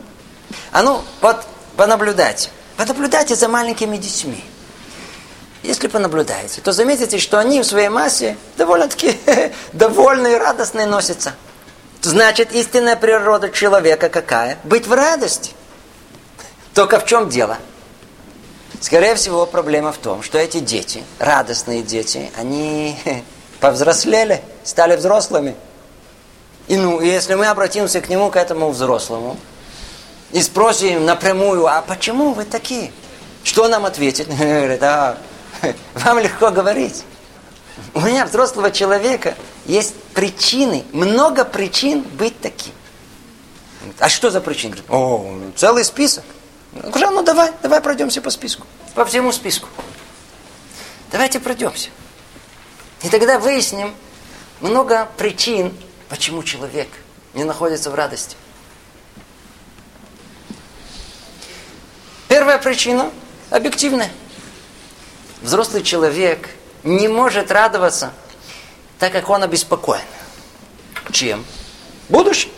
[0.72, 2.50] А ну, вот понаблюдайте.
[2.78, 4.42] Понаблюдайте за маленькими детьми.
[5.64, 9.20] Если понаблюдаете, то заметите, что они в своей массе довольно-таки
[9.74, 11.34] довольные радостные носятся.
[12.02, 14.60] Значит, истинная природа человека какая?
[14.64, 15.56] Быть в радости.
[16.74, 17.58] Только в чем дело?
[18.82, 22.98] Скорее всего, проблема в том, что эти дети, радостные дети, они
[23.60, 25.56] повзрослели, стали взрослыми.
[26.68, 29.38] И ну, если мы обратимся к нему, к этому взрослому,
[30.32, 32.92] и спросим напрямую, а почему вы такие?
[33.44, 34.28] Что нам ответит?
[34.38, 35.18] Говорит, а,
[35.96, 37.04] вам легко говорить.
[37.94, 42.74] У меня, взрослого человека, есть причины, много причин быть таким.
[44.00, 44.76] А что за причины?
[44.90, 46.24] О, целый список.
[46.84, 48.66] Говорю, ну давай, давай пройдемся по списку.
[48.96, 49.68] По всему списку.
[51.12, 51.90] Давайте пройдемся.
[53.04, 53.94] И тогда выясним
[54.62, 55.76] много причин,
[56.10, 56.88] почему человек
[57.34, 58.36] не находится в радости.
[62.28, 63.12] Первая причина
[63.50, 64.12] объективная.
[65.42, 66.50] Взрослый человек
[66.84, 68.14] не может радоваться,
[69.00, 70.04] так как он обеспокоен.
[71.12, 71.46] Чем?
[72.08, 72.52] Будущим.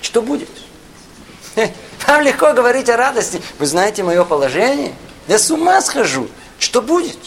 [0.00, 0.48] Что будет?
[2.06, 3.40] Вам легко говорить о радости.
[3.58, 4.94] Вы знаете мое положение?
[5.26, 6.28] Я с ума схожу.
[6.58, 7.18] Что будет?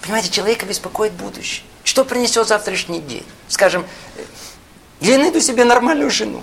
[0.00, 1.64] Понимаете, человека беспокоит будущее.
[1.84, 3.24] Что принесет завтрашний день?
[3.48, 3.84] Скажем,
[5.00, 6.42] я найду себе нормальную жену.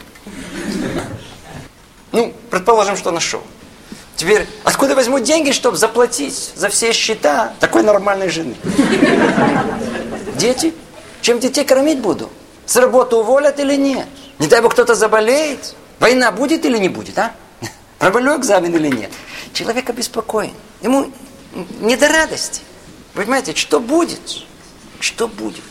[2.12, 3.42] Ну, предположим, что нашел.
[4.16, 8.56] Теперь, откуда возьму деньги, чтобы заплатить за все счета такой нормальной жены?
[10.36, 10.74] Дети?
[11.22, 12.30] Чем детей кормить буду?
[12.66, 14.08] С работы уволят или нет?
[14.40, 15.76] Не дай бог кто-то заболеет?
[16.00, 17.34] Война будет или не будет, а?
[18.00, 19.12] Провалю экзамен или нет?
[19.54, 20.54] Человек обеспокоен.
[20.82, 21.12] Ему
[21.80, 22.62] не до радости.
[23.14, 24.44] Понимаете, что будет?
[25.00, 25.64] Что будет?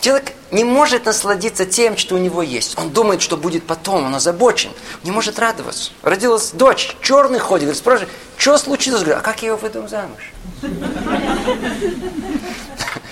[0.00, 2.78] Человек не может насладиться тем, что у него есть.
[2.78, 4.70] Он думает, что будет потом, он озабочен.
[5.04, 5.92] Не может радоваться.
[6.02, 9.02] Родилась дочь, черный ходит, говорит, спрашивает, что случилось?
[9.02, 10.32] Говорю, а как я его выйду замуж?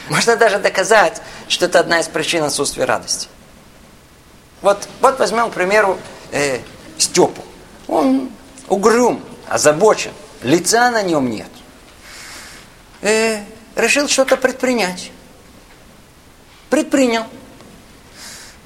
[0.08, 3.28] Можно даже доказать, что это одна из причин отсутствия радости.
[4.62, 5.98] Вот, вот возьмем, к примеру,
[6.32, 6.60] э,
[6.98, 7.42] Степу.
[7.88, 8.30] Он
[8.68, 11.48] угрюм, озабочен, лица на нем нет.
[13.00, 13.42] Э,
[13.74, 15.10] решил что-то предпринять.
[16.68, 17.24] Предпринял.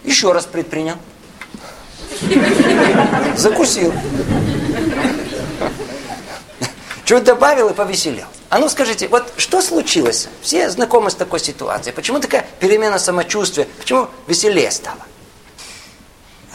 [0.02, 0.96] Еще раз предпринял.
[3.37, 3.92] Закусил.
[7.04, 8.26] Чуть добавил и повеселел.
[8.48, 10.28] А ну скажите, вот что случилось?
[10.42, 11.94] Все знакомы с такой ситуацией.
[11.94, 13.66] Почему такая перемена самочувствия?
[13.78, 15.00] Почему веселее стало?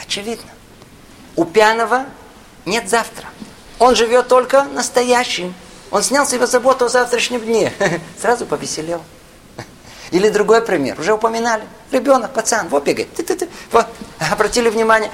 [0.09, 0.49] Очевидно.
[1.35, 2.07] У пьяного
[2.65, 3.27] нет завтра.
[3.77, 5.53] Он живет только настоящим.
[5.91, 7.71] Он снял себе заботу о завтрашнем дне.
[8.19, 9.03] Сразу повеселел.
[10.09, 11.63] Или другой пример, уже упоминали.
[11.91, 13.13] Ребенок, пацан, вот бегает.
[13.13, 13.49] Ты -ты -ты.
[13.71, 13.85] Вот,
[14.31, 15.11] обратили внимание.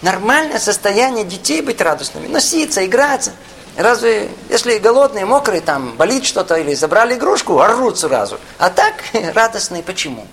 [0.00, 2.26] Нормальное состояние детей быть радостными.
[2.26, 3.32] Носиться, играться.
[3.76, 8.40] Разве, если голодные, мокрые, там, болит что-то, или забрали игрушку, орут сразу.
[8.56, 8.94] А так,
[9.34, 10.26] радостные, почему?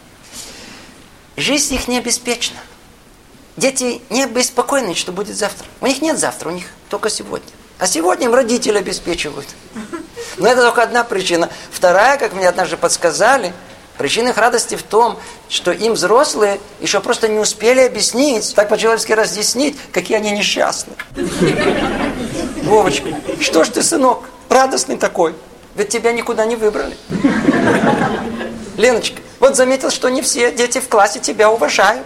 [1.35, 2.61] Жизнь их не обеспечена.
[3.57, 5.65] Дети не беспокойны, что будет завтра.
[5.81, 7.47] У них нет завтра, у них только сегодня.
[7.79, 9.47] А сегодня им родители обеспечивают.
[10.37, 11.49] Но это только одна причина.
[11.71, 13.53] Вторая, как мне однажды подсказали,
[13.97, 19.13] Причина их радости в том, что им взрослые еще просто не успели объяснить, так по-человечески
[19.13, 20.93] разъяснить, какие они несчастны.
[22.63, 23.07] Вовочка,
[23.39, 25.33] что ж ты, сынок, радостный такой?
[25.75, 26.97] Ведь тебя никуда не выбрали.
[28.75, 32.05] Леночка, вот заметил, что не все дети в классе тебя уважают.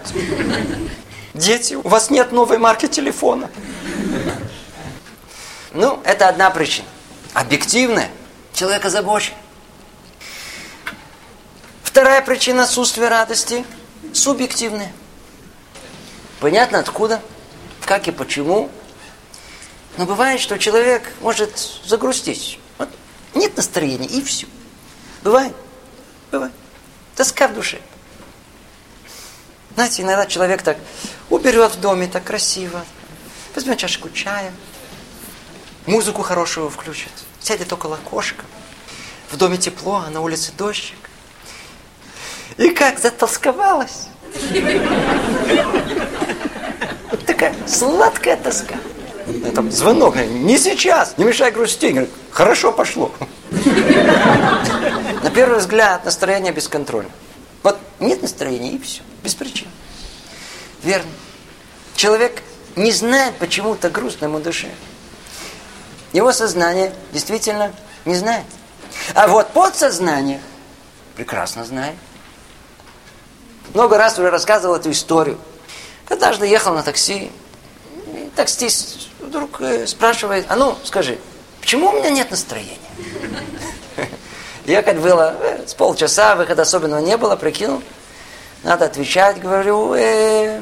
[1.39, 3.49] Дети, у вас нет новой марки телефона.
[5.71, 6.87] Ну, это одна причина.
[7.33, 8.09] Объективная.
[8.51, 9.33] Человек озабочен.
[11.81, 13.65] Вторая причина отсутствия радости–
[14.13, 14.91] субъективная.
[16.41, 17.21] Понятно откуда,
[17.85, 18.69] как и почему.
[19.95, 22.59] Но бывает, что человек может загрустить.
[22.77, 22.89] Вот
[23.33, 24.45] нет настроения, и все.
[25.23, 25.55] Бывает.
[26.31, 26.51] Бывает.
[27.15, 27.79] Тоска в душе.
[29.75, 30.77] Знаете, иногда человек так
[31.29, 32.83] уберет в доме так красиво,
[33.55, 34.51] возьмет чашку чая,
[35.85, 38.45] музыку хорошую включит, сядет около окошка,
[39.31, 40.95] в доме тепло, а на улице дождик.
[42.57, 44.07] И как затолсковалась.
[47.25, 48.75] Такая сладкая тоска.
[49.53, 51.89] Там звонок, не сейчас, не мешай грусти.
[51.89, 53.13] Говорит, хорошо пошло.
[55.23, 57.11] На первый взгляд настроение бесконтрольно.
[57.63, 59.67] Вот нет настроения и все, без причин.
[60.83, 61.11] Верно.
[61.95, 62.41] Человек
[62.75, 64.69] не знает почему-то грустно ему душе.
[66.13, 67.73] Его сознание действительно
[68.05, 68.45] не знает.
[69.13, 70.41] А вот подсознание
[71.15, 71.95] прекрасно знает.
[73.73, 75.37] Много раз уже рассказывал эту историю.
[76.07, 77.31] Однажды ехал на такси,
[78.07, 81.19] и таксист вдруг э, спрашивает, а ну, скажи,
[81.61, 82.77] почему у меня нет настроения?
[84.65, 87.83] Ехать было э, с полчаса, выхода особенного не было, прикинул.
[88.63, 90.59] Надо отвечать, говорю, э,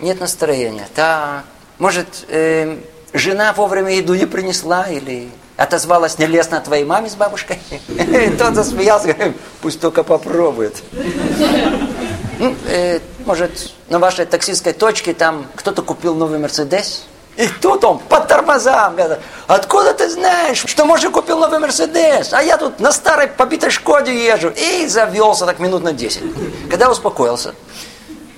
[0.00, 0.88] нет настроения.
[0.94, 1.44] Так,
[1.78, 2.78] может, э,
[3.12, 7.58] жена вовремя еду не принесла или отозвалась нелестно твоей маме с бабушкой?
[8.38, 10.82] Тот засмеялся, говорит, пусть только попробует.
[12.38, 17.06] Ну, э, может, на вашей таксистской точке там кто-то купил новый Мерседес?
[17.36, 18.94] И тут он по тормозам.
[18.94, 22.32] Говорит, Откуда ты знаешь, что может купил новый Мерседес?
[22.32, 24.50] А я тут на старой побитой Шкоде езжу.
[24.50, 26.70] И завелся так минут на 10.
[26.70, 27.54] Когда успокоился,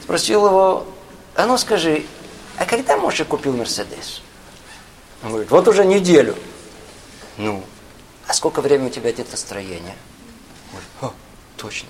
[0.02, 0.86] спросил его,
[1.34, 2.06] а ну скажи,
[2.58, 4.22] а когда Моше купил Мерседес?
[5.22, 6.34] Он говорит, вот уже неделю.
[7.36, 7.62] Ну,
[8.26, 9.96] а сколько времени у тебя нет настроения?
[10.70, 11.12] Говорит, о,
[11.56, 11.88] точно,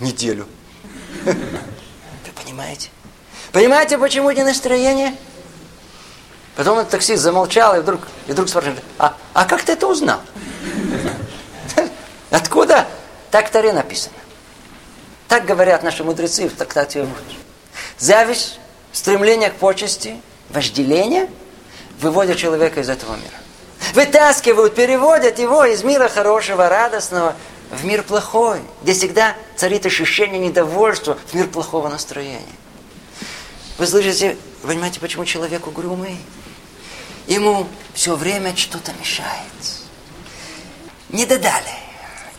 [0.00, 0.46] неделю.
[1.24, 2.90] Вы понимаете?
[3.52, 5.14] Понимаете, почему не настроение?
[6.56, 10.20] Потом этот таксист замолчал и вдруг, и вдруг спрашивает, а, а как ты это узнал?
[12.30, 12.86] Откуда?
[13.30, 14.16] Так Таре написано.
[15.28, 17.06] Так говорят наши мудрецы в трактате
[17.98, 18.58] Зависть,
[18.92, 21.30] стремление к почести, вожделение
[22.00, 23.36] выводят человека из этого мира.
[23.94, 27.34] Вытаскивают, переводят его из мира хорошего, радостного
[27.70, 32.42] в мир плохой, где всегда царит ощущение недовольства, в мир плохого настроения.
[33.78, 36.18] Вы слышите, понимаете, почему человек угрюмый?
[37.26, 39.52] Ему все время что-то мешает.
[41.10, 41.72] Не додали.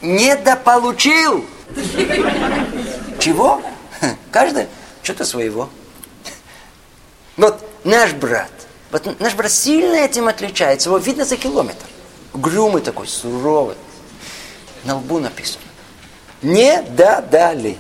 [0.02, 1.46] Недополучил.
[3.20, 3.62] Чего?
[4.32, 4.68] Каждый
[5.02, 5.70] что-то своего.
[7.38, 8.52] Вот наш брат,
[8.92, 10.90] вот наш брат сильно этим отличается.
[10.90, 11.86] Его видно за километр.
[12.34, 13.76] Грюмый такой, суровый.
[14.84, 15.64] На лбу написано.
[16.42, 17.78] Не додали.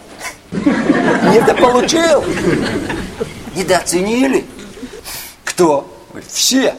[0.51, 2.23] Недополучил.
[3.55, 4.45] Недооценили.
[5.43, 5.89] Кто?
[6.27, 6.75] Все.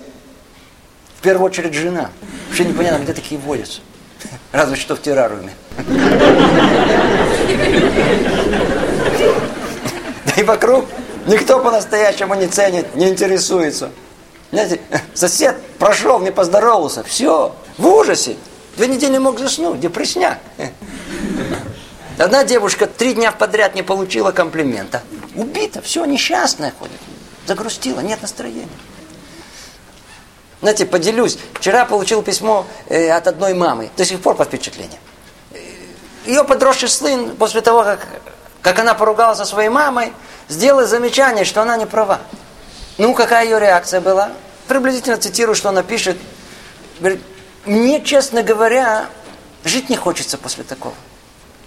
[1.25, 2.11] Первую очередь жена.
[2.49, 3.81] Вообще непонятно, где такие водятся.
[4.53, 5.55] Разве что в террариуме.
[10.27, 10.85] Да и вокруг
[11.27, 13.91] никто по-настоящему не ценит, не интересуется.
[14.53, 14.83] Знаете,
[15.14, 17.03] сосед прошел, не поздоровался.
[17.05, 18.37] Все, в ужасе.
[18.77, 20.39] Две недели мог заснуть, депрессняк.
[22.18, 25.03] Одна девушка три дня подряд не получила комплимента.
[25.35, 27.01] Убита, все, несчастная ходит.
[27.47, 28.68] Загрустила, нет настроения.
[30.65, 31.37] Знаете, поделюсь.
[31.53, 33.91] Вчера получил письмо э, от одной мамы.
[33.99, 34.99] До сих пор под впечатлением.
[36.25, 38.07] Ее подросший сын, после того, как,
[38.62, 40.15] как она поругалась со своей мамой,
[40.49, 42.19] сделал замечание, что она не права.
[42.97, 44.33] Ну, какая ее реакция была?
[44.67, 46.17] Приблизительно цитирую, что она пишет.
[46.99, 47.21] Говорит,
[47.67, 49.11] мне, честно говоря,
[49.65, 50.95] жить не хочется после такого.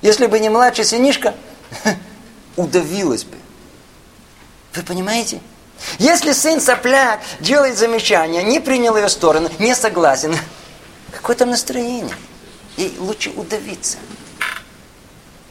[0.02, 1.36] Если бы не младший сынишка,
[2.56, 3.38] удавилась бы.
[4.74, 5.40] Вы понимаете?
[6.00, 10.36] Если сын сопляк делает замечание, не принял ее сторону, не согласен,
[11.12, 12.16] какое там настроение?
[12.78, 13.98] И лучше удавиться.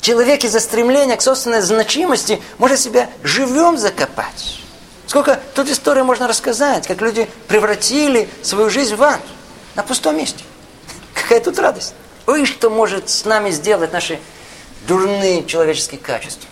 [0.00, 4.60] Человек из-за стремления к собственной значимости может себя живем закопать.
[5.06, 9.20] Сколько тут истории можно рассказать, как люди превратили свою жизнь в ад
[9.74, 10.44] на пустом месте.
[11.14, 11.94] Какая тут радость.
[12.26, 14.20] Ой, что может с нами сделать наши
[14.86, 16.48] дурные человеческие качества.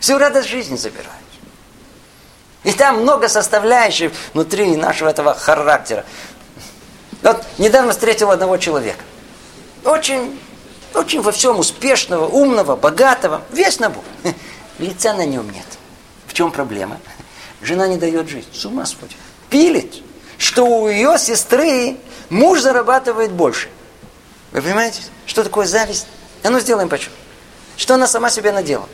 [0.00, 1.21] Всю радость жизни забирают.
[2.64, 6.04] И там много составляющих внутри нашего этого характера.
[7.22, 9.02] Вот недавно встретил одного человека.
[9.84, 10.38] Очень,
[10.94, 13.42] очень во всем успешного, умного, богатого.
[13.50, 14.04] Весь набор.
[14.78, 15.66] Лица на нем нет.
[16.26, 16.98] В чем проблема?
[17.60, 18.46] Жена не дает жить.
[18.52, 19.16] С ума сходит.
[19.50, 20.02] Пилит,
[20.38, 21.96] что у ее сестры
[22.30, 23.68] муж зарабатывает больше.
[24.52, 26.06] Вы понимаете, что такое зависть?
[26.42, 27.14] А ну сделаем почему.
[27.76, 28.88] Что она сама себе надела.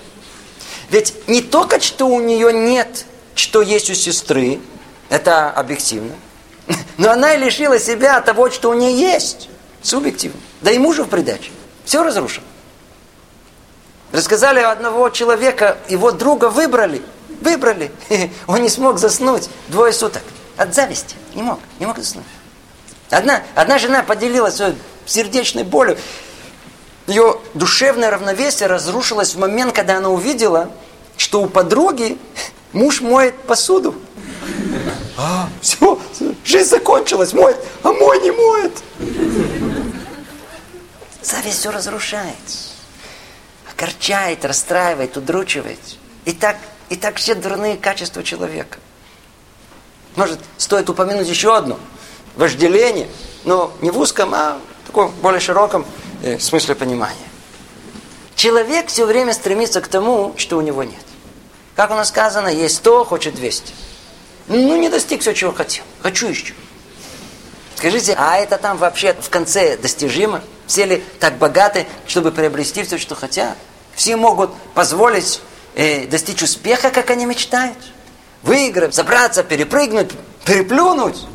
[0.91, 3.05] Ведь не только, что у нее нет,
[3.39, 4.61] что есть у сестры,
[5.09, 6.15] это объективно,
[6.99, 9.49] но она лишила себя того, что у нее есть,
[9.83, 10.41] субъективно.
[10.61, 11.51] Да и мужа в придаче.
[11.85, 12.47] Все разрушено.
[14.13, 17.03] Рассказали одного человека, его друга выбрали.
[17.41, 17.93] Выбрали.
[18.47, 20.23] Он не смог заснуть двое суток.
[20.57, 21.15] От зависти.
[21.35, 21.61] Не мог.
[21.79, 22.25] Не мог заснуть.
[23.11, 24.75] Одна, одна жена поделилась своей
[25.07, 25.97] сердечной болью.
[27.07, 30.71] Ее душевное равновесие разрушилось в момент, когда она увидела,
[31.17, 32.19] что у подруги
[32.73, 33.95] муж моет посуду.
[35.17, 35.99] А, все,
[36.45, 38.73] жизнь закончилась, моет, а мой не моет.
[41.23, 42.37] Зависть все разрушает.
[43.73, 45.79] Огорчает, расстраивает, удручивает.
[46.25, 46.57] И так,
[46.89, 48.79] и так все дурные качества человека.
[50.17, 51.79] Может, стоит упомянуть еще одно.
[52.37, 53.09] Вожделение.
[53.45, 55.85] Но не в узком, а в таком более широком
[56.23, 57.17] э, смысле понимания.
[58.35, 61.08] Человек все время стремится к тому, что у него нет.
[61.79, 63.73] Как у нас сказано, есть 100, хочет 200.
[64.49, 65.85] Ну, не достиг все, чего хотел.
[66.03, 66.53] Хочу еще.
[67.77, 70.43] Скажите, а это там вообще в конце достижимо?
[70.67, 73.57] Все ли так богаты, чтобы приобрести все, что хотят?
[73.95, 75.41] Все могут позволить
[75.77, 77.79] э, достичь успеха, как они мечтают?
[78.43, 80.11] Выиграть, забраться, перепрыгнуть,
[80.45, 81.27] переплюнуть.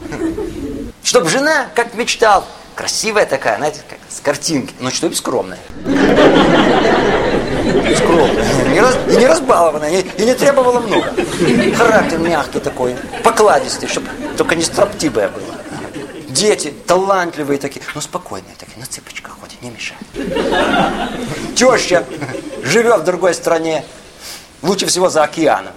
[1.06, 5.60] Чтобы жена, как мечтал, красивая такая, знаете, как с картинки, но что скромная.
[7.96, 8.66] Скромная.
[8.72, 11.14] Не раз, и не разбалованная, и, и не требовала много.
[11.76, 14.08] Характер мягкий такой, покладистый, чтобы
[14.38, 15.56] только не строптивая была.
[16.30, 20.04] Дети талантливые такие, но спокойные такие, на цыпочках ходят, не мешают.
[21.56, 22.06] Теща
[22.64, 23.86] живет в другой стране,
[24.64, 25.74] лучше всего за океаном.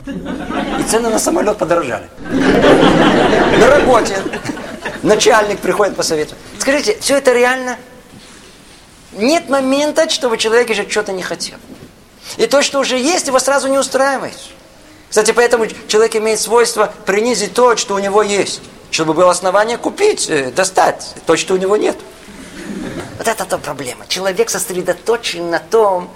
[0.80, 2.08] И цены на самолет подорожали.
[2.30, 4.16] На работе
[5.02, 6.34] начальник приходит по совету.
[6.58, 7.76] Скажите, все это реально?
[9.12, 11.58] Нет момента, чтобы человек еще что-то не хотел.
[12.36, 14.36] И то, что уже есть, его сразу не устраивает.
[15.08, 18.60] Кстати, поэтому человек имеет свойство принизить то, что у него есть
[18.90, 21.96] чтобы было основание купить, э, достать то, что у него нет.
[23.18, 24.06] Вот это то проблема.
[24.08, 26.10] Человек сосредоточен на том,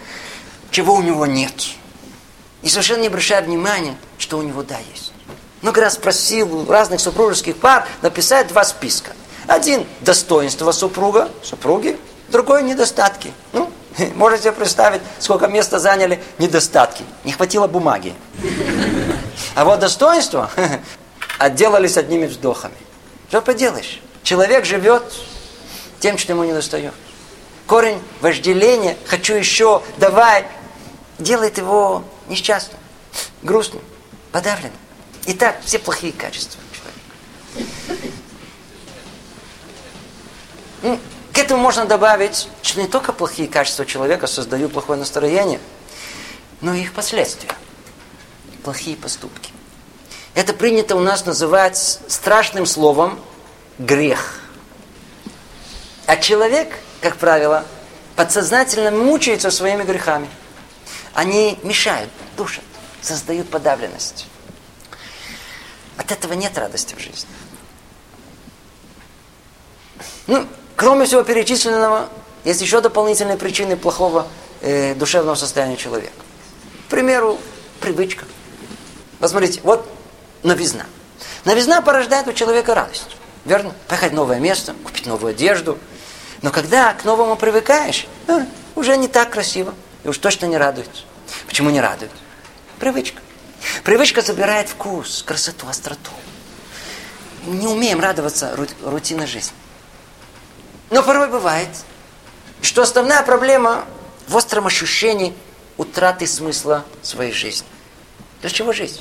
[0.71, 1.53] чего у него нет.
[2.63, 5.13] И совершенно не обращая внимания, что у него да есть.
[5.63, 9.13] Много раз просил разных супружеских пар написать два списка.
[9.47, 11.99] Один– достоинство супруга, супруги,
[12.31, 13.33] другой– недостатки.
[13.53, 13.71] Ну,
[14.15, 17.05] можете представить, сколько места заняли недостатки.
[17.25, 18.15] Не хватило бумаги.
[19.55, 20.51] А вот достоинство
[21.39, 22.75] отделались одними вздохами.
[23.29, 24.01] Что поделаешь?
[24.23, 25.03] Человек живет
[25.99, 26.95] тем, что ему не достает.
[27.67, 30.47] Корень вожделения, хочу еще, давай,
[31.19, 32.81] делает его несчастным,
[33.43, 33.83] грустным,
[34.33, 34.73] подавленным.
[35.27, 36.61] Итак, все плохие качества
[40.83, 41.01] человека.
[41.41, 45.59] Этому можно добавить, что не только плохие качества человека создают плохое настроение,
[46.61, 47.55] но и их последствия.
[48.63, 49.51] Плохие поступки.
[50.35, 51.79] Это принято у нас называть
[52.09, 53.19] страшным словом
[53.79, 54.39] грех.
[56.05, 57.65] А человек, как правило,
[58.17, 60.29] подсознательно мучается своими грехами.
[61.15, 62.65] Они мешают, душат,
[63.01, 64.27] создают подавленность.
[65.97, 67.31] От этого нет радости в жизни.
[70.27, 70.47] Ну,
[70.81, 72.09] кроме всего перечисленного,
[72.43, 74.27] есть еще дополнительные причины плохого
[74.63, 76.15] э, душевного состояния человека.
[76.87, 77.39] К примеру,
[77.81, 78.25] привычка.
[79.19, 79.87] Посмотрите, вот
[80.43, 80.87] новизна.
[81.45, 83.15] Новизна порождает у человека радость.
[83.45, 83.75] Верно?
[83.89, 85.77] Поехать в новое место, купить новую одежду.
[86.41, 89.75] Но когда к новому привыкаешь, э, уже не так красиво.
[90.03, 90.89] И уж точно не радует.
[91.47, 92.11] Почему не радует?
[92.79, 93.21] Привычка.
[93.85, 96.11] Привычка забирает вкус, красоту, остроту.
[97.45, 99.53] Не умеем радоваться рутиной жизни.
[100.91, 101.69] Но порой бывает,
[102.63, 103.85] что основная проблема
[104.27, 105.35] в остром ощущении
[105.77, 107.67] утраты смысла своей жизни.
[108.41, 109.01] Для чего жить?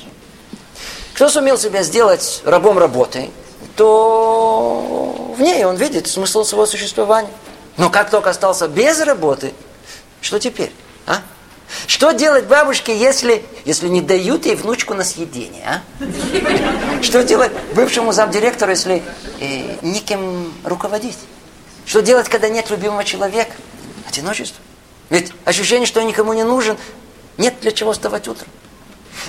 [1.14, 3.30] Кто сумел себя сделать рабом работы,
[3.76, 7.30] то в ней он видит смысл своего существования.
[7.76, 9.52] Но как только остался без работы,
[10.20, 10.72] что теперь?
[11.06, 11.22] А?
[11.86, 15.82] Что делать бабушке, если, если не дают ей внучку на съедение?
[16.00, 17.02] А?
[17.02, 19.02] Что делать бывшему замдиректору, если
[19.40, 21.18] э, неким руководить?
[21.90, 23.50] Что делать, когда нет любимого человека?
[24.06, 24.62] Одиночество.
[25.08, 26.78] Ведь ощущение, что я никому не нужен,
[27.36, 28.46] нет для чего вставать утром.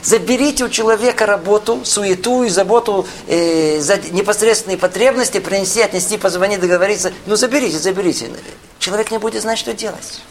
[0.04, 7.12] Заберите у человека работу, суету и заботу э, за непосредственные потребности, принести, отнести, позвонить, договориться.
[7.26, 8.30] Ну, заберите, заберите.
[8.78, 10.22] Человек не будет знать, что делать.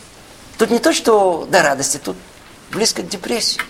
[0.57, 2.17] Тут не то, что до радости, тут
[2.71, 3.61] близко к депрессии.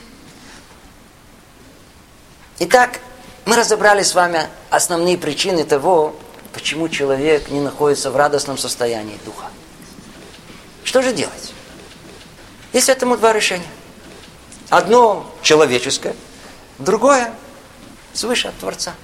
[2.58, 3.00] Итак,
[3.46, 6.14] мы разобрали с вами основные причины того,
[6.53, 9.46] почему человек не находится в радостном состоянии духа.
[10.84, 11.53] Что же делать?
[12.72, 13.66] Есть этому два решения.
[14.68, 16.14] Одно человеческое,
[16.78, 17.32] другое
[18.12, 18.94] свыше от Творца.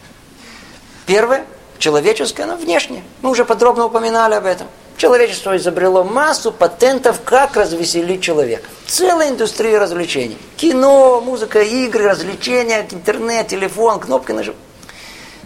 [1.06, 1.46] Первое
[1.78, 3.02] человеческое, оно внешнее.
[3.22, 4.68] Мы уже подробно упоминали об этом.
[4.96, 8.66] Человечество изобрело массу патентов, как развеселить человека.
[8.86, 10.38] Целая индустрия развлечений.
[10.56, 14.54] Кино, музыка, игры, развлечения, интернет, телефон, кнопки нажим.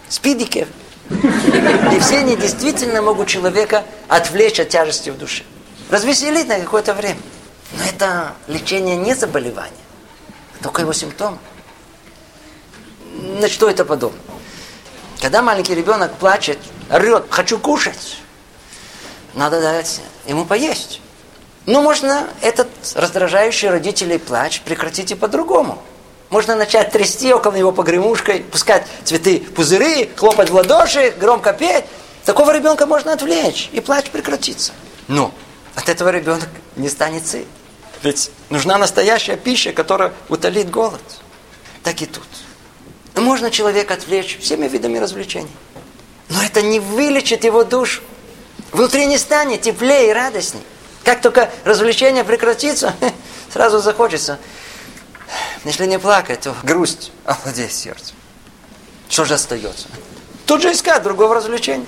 [0.08, 0.68] Спидики.
[1.10, 5.42] И все они действительно могут человека отвлечь от тяжести в душе.
[5.90, 7.20] Развеселить на какое-то время.
[7.72, 9.72] Но это лечение не заболевания
[10.62, 11.38] только его симптом.
[13.40, 14.18] На что это подобно?
[15.20, 16.58] Когда маленький ребенок плачет,
[16.90, 18.18] орет, хочу кушать,
[19.34, 21.00] надо дать ему поесть.
[21.66, 25.82] Но можно этот раздражающий родителей плач прекратить и по-другому.
[26.30, 31.84] Можно начать трясти около него погремушкой, пускать цветы пузыри, хлопать в ладоши, громко петь.
[32.24, 34.72] Такого ребенка можно отвлечь, и плач прекратится.
[35.08, 35.34] Но
[35.74, 37.46] от этого ребенок не станет сыт.
[38.02, 41.02] Ведь нужна настоящая пища, которая утолит голод.
[41.82, 42.26] Так и тут.
[43.16, 45.50] Можно человека отвлечь всеми видами развлечений.
[46.28, 48.02] Но это не вылечит его душу.
[48.70, 50.62] Внутри не станет теплее и радостней.
[51.04, 52.94] Как только развлечение прекратится,
[53.52, 54.38] сразу захочется.
[55.64, 58.16] Если не плакать, то грусть овладеет сердцем.
[59.08, 59.88] Что же остается?
[60.46, 61.86] Тут же искать другого развлечения.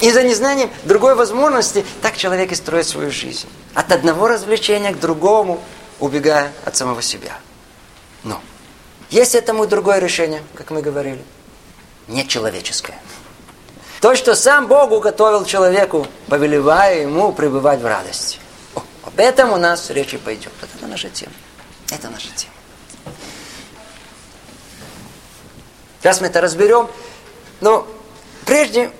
[0.00, 3.48] И за незнанием другой возможности так человек и строит свою жизнь.
[3.74, 5.62] От одного развлечения к другому,
[6.00, 7.38] убегая от самого себя.
[8.22, 8.40] Но
[9.10, 11.24] есть этому другое решение, как мы говорили.
[12.08, 13.00] Не человеческое.
[14.00, 18.38] То, что сам Бог уготовил человеку, повелевая ему пребывать в радости.
[18.74, 20.52] О, об этом у нас речь и пойдет.
[20.60, 21.32] Вот это наша тема.
[21.90, 22.52] Это наша тема.
[26.00, 26.88] Сейчас мы это разберем.
[27.60, 27.86] Но
[28.44, 28.92] прежде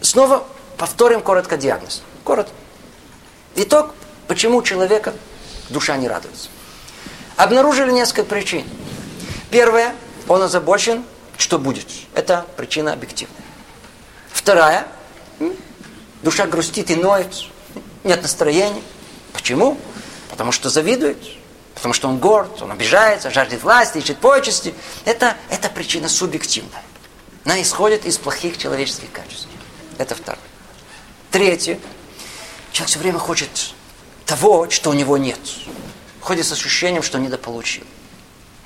[0.00, 2.02] Снова повторим коротко диагноз.
[2.24, 2.52] Коротко.
[3.56, 3.94] Итог,
[4.28, 5.14] почему у человека
[5.68, 6.48] душа не радуется.
[7.36, 8.64] Обнаружили несколько причин.
[9.50, 9.94] Первое,
[10.28, 11.04] он озабочен,
[11.36, 11.86] что будет.
[12.14, 13.36] Это причина объективная.
[14.32, 14.86] Вторая,
[16.22, 17.34] душа грустит и ноет,
[18.04, 18.82] нет настроения.
[19.32, 19.78] Почему?
[20.30, 21.18] Потому что завидует,
[21.80, 24.74] потому что он горд, он обижается, жаждет власти, ищет почести.
[25.06, 26.82] Это, это причина субъективная.
[27.46, 29.48] Она исходит из плохих человеческих качеств.
[29.96, 30.44] Это второе.
[31.30, 31.80] Третье.
[32.72, 33.72] Человек все время хочет
[34.26, 35.38] того, что у него нет.
[36.20, 37.84] Ходит с ощущением, что недополучил.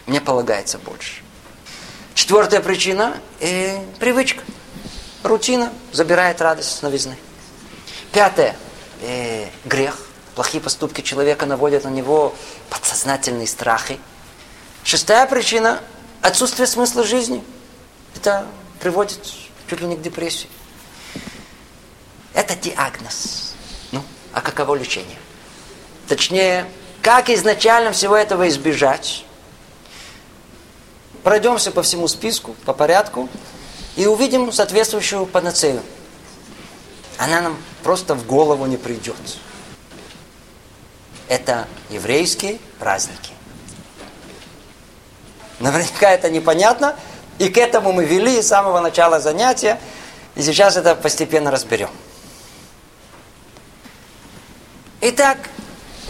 [0.06, 1.22] Мне полагается больше.
[2.14, 4.42] Четвертая причина э,– привычка.
[5.22, 7.16] Рутина забирает радость с новизны.
[8.10, 8.56] Пятое
[9.02, 9.96] э,– грех.
[10.34, 12.34] Плохие поступки человека наводят на него
[12.68, 14.00] подсознательные страхи.
[14.82, 15.80] Шестая причина–
[16.22, 17.42] отсутствие смысла жизни.
[18.16, 18.46] Это
[18.80, 19.20] приводит
[19.68, 20.48] чуть ли не к депрессии.
[22.32, 23.54] Это диагноз.
[23.92, 25.18] Ну, а каково лечение?
[26.08, 26.66] Точнее,
[27.00, 29.24] как изначально всего этого избежать?
[31.22, 33.28] Пройдемся по всему списку, по порядку,
[33.96, 35.80] и увидим соответствующую панацею.
[37.18, 39.16] Она нам просто в голову не придет.
[41.28, 43.32] Это еврейские праздники.
[45.60, 46.96] Наверняка это непонятно,
[47.38, 49.80] и к этому мы вели с самого начала занятия,
[50.34, 51.90] и сейчас это постепенно разберем.
[55.00, 55.38] Итак,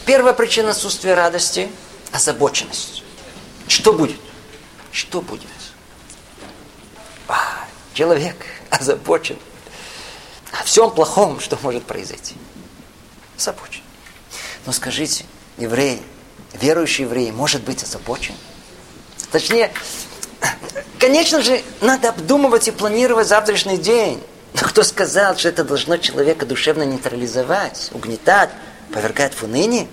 [0.07, 1.71] первая причина отсутствия радости–
[2.12, 3.03] озабоченность.
[3.67, 4.21] Что будет?
[4.93, 5.49] Что будет?
[7.29, 8.37] А, человек
[8.71, 9.39] озабочен
[10.53, 12.37] о всем плохом, что может произойти.
[13.37, 13.84] Озабочен.
[14.67, 15.25] Но скажите,
[15.59, 16.03] еврей,
[16.55, 18.35] верующий еврей может быть озабочен?
[19.31, 19.73] Точнее,
[20.99, 24.23] конечно же, надо обдумывать и планировать завтрашний день.
[24.55, 28.51] Но кто сказал, что это должно человека душевно нейтрализовать, угнетать?
[28.93, 29.89] повергает в уныние?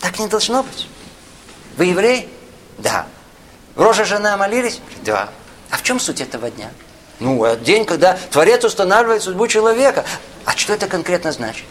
[0.00, 0.86] Так не должно быть.
[1.76, 2.28] Вы еврей?
[2.78, 3.06] Да.
[3.74, 4.80] В Рожа жена молились?
[5.04, 5.30] Да.
[5.70, 6.70] А в чем суть этого дня?
[7.18, 10.04] Ну, это день, когда Творец устанавливает судьбу человека.
[10.44, 11.64] А что это конкретно значит?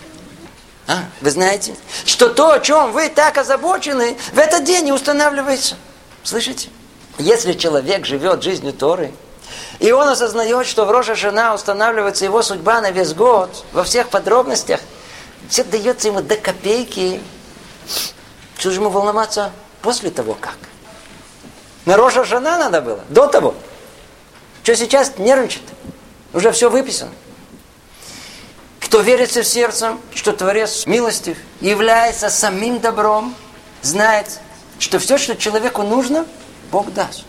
[0.88, 1.05] А?
[1.21, 1.75] Вы знаете,
[2.05, 5.75] что то, о чем вы так озабочены, в этот день не устанавливается.
[6.23, 6.69] Слышите?
[7.17, 9.11] Если человек живет жизнью Торы,
[9.79, 14.09] и он осознает, что в Рожа жена устанавливается его судьба на весь год, во всех
[14.09, 14.79] подробностях–
[15.51, 17.21] все дается ему до копейки.
[18.57, 19.51] Что же ему волноваться
[19.82, 20.57] после того как?
[21.86, 23.53] На Роша Жана надо было, до того.
[24.63, 25.65] Что сейчас нервничает?
[26.32, 27.11] Уже все выписано.
[28.91, 33.33] Кто верится в сердце, что Творец милостив, является самим добром,
[33.81, 34.41] знает,
[34.79, 36.25] что все, что человеку нужно,
[36.73, 37.23] Бог даст.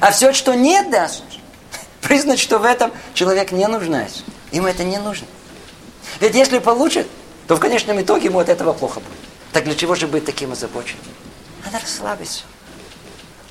[0.00, 1.22] А все, что не даст,
[2.00, 4.24] признать, что в этом человек не нуждается.
[4.50, 5.28] Ему это не нужно.
[6.18, 7.06] Ведь если получит,
[7.46, 9.18] то в конечном итоге ему от этого плохо будет.
[9.52, 11.04] Так для чего же быть таким озабоченным?
[11.64, 12.42] Надо расслабиться.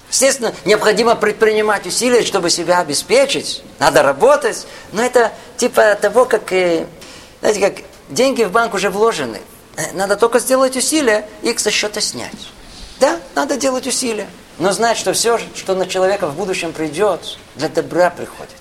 [0.10, 3.64] Естественно, необходимо предпринимать усилия, чтобы себя обеспечить.
[3.80, 4.68] Надо работать.
[4.92, 6.88] Но это типа того, как, э,
[7.40, 9.42] знаете, как деньги в банк уже вложены.
[9.76, 12.50] Э, надо только сделать усилия, их со счета снять.
[13.00, 14.28] Да, надо делать усилия.
[14.58, 18.56] Но знать, что все, что на человека в будущем придет, для добра приходит.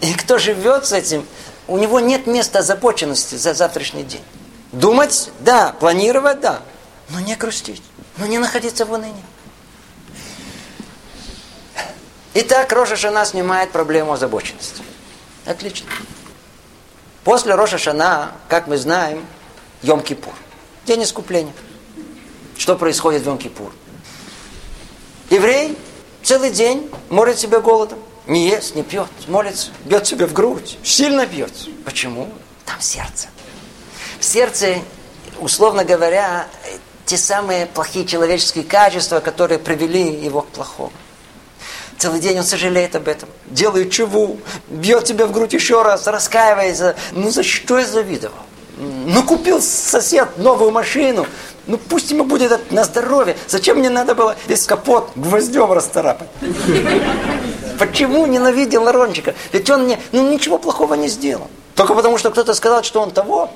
[0.00, 1.26] И кто живет с этим,
[1.66, 4.22] у него нет места озабоченности за завтрашний день.
[4.70, 6.60] Думать, да, планировать, да,
[7.08, 7.82] но не грустить,
[8.16, 9.24] но не находиться в унынии.
[12.34, 14.82] Итак, Роша Шана снимает проблему озабоченности.
[15.44, 15.88] Отлично.
[17.24, 19.24] После Роша Шана, как мы знаем,
[19.82, 20.32] Йом-Кипур.
[20.86, 21.52] День искупления.
[22.56, 23.72] Что происходит в Йом-Кипур?
[25.30, 25.76] Еврей
[26.22, 27.98] целый день морит себя голодом.
[28.26, 30.78] Не ест, не пьет, молится, бьет себя в грудь.
[30.82, 31.52] Сильно бьет.
[31.84, 32.28] Почему?
[32.66, 33.28] Там сердце.
[34.20, 34.82] В сердце,
[35.40, 36.46] условно говоря,
[37.06, 40.92] те самые плохие человеческие качества, которые привели его к плохому.
[41.98, 43.28] Целый день он сожалеет об этом.
[43.46, 44.36] Делает чего?
[44.68, 46.94] Бьет тебя в грудь еще раз, раскаивается.
[47.10, 48.36] Ну за что я завидовал?
[48.76, 51.26] Ну купил сосед новую машину.
[51.66, 53.36] Ну пусть ему будет это на здоровье.
[53.48, 56.28] Зачем мне надо было весь капот гвоздем расторапать?
[57.80, 59.34] Почему ненавидел Ларончика?
[59.52, 61.48] Ведь он мне ну, ничего плохого не сделал.
[61.74, 63.50] Только потому, что кто-то сказал, что он того.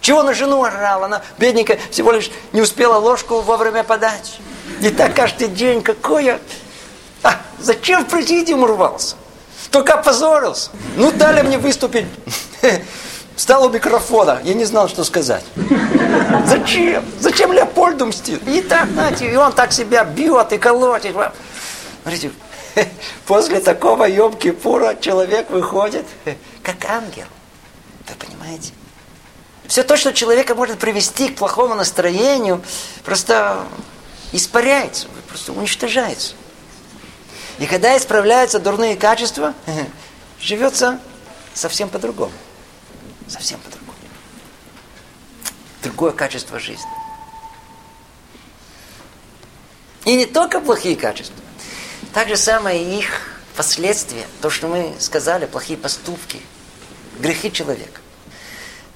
[0.00, 1.04] Чего на жену орал?
[1.04, 4.40] Она, бедненькая, всего лишь не успела ложку вовремя подать.
[4.80, 6.40] И так каждый день, какое...
[7.22, 9.16] А, зачем в президиум рвался?
[9.70, 10.70] Только опозорился.
[10.96, 12.06] Ну, дали мне выступить.
[13.36, 14.40] Встал у микрофона.
[14.42, 15.44] Я не знал, что сказать.
[16.46, 17.04] Зачем?
[17.20, 18.46] Зачем Леопольду мстит?
[18.48, 21.14] И так, знаете, и он так себя бьет и колотит.
[22.02, 22.32] Смотрите,
[23.26, 26.06] после такого Йом-Кипура человек выходит
[26.62, 27.26] как ангел.
[28.08, 28.72] Вы понимаете?
[29.66, 32.62] Все то, что человека может привести к плохому настроению,
[33.04, 33.66] просто
[34.32, 36.34] испаряется, просто уничтожается.
[37.58, 39.54] И когда исправляются дурные качества,
[40.40, 41.00] живется
[41.54, 42.32] совсем по-другому.
[43.28, 43.98] Совсем по-другому.
[45.82, 46.86] Другое качество жизни.
[50.04, 51.36] И не только плохие качества.
[52.14, 56.40] Так же самое их последствия, то, что мы сказали, плохие поступки,
[57.18, 58.00] грехи человека.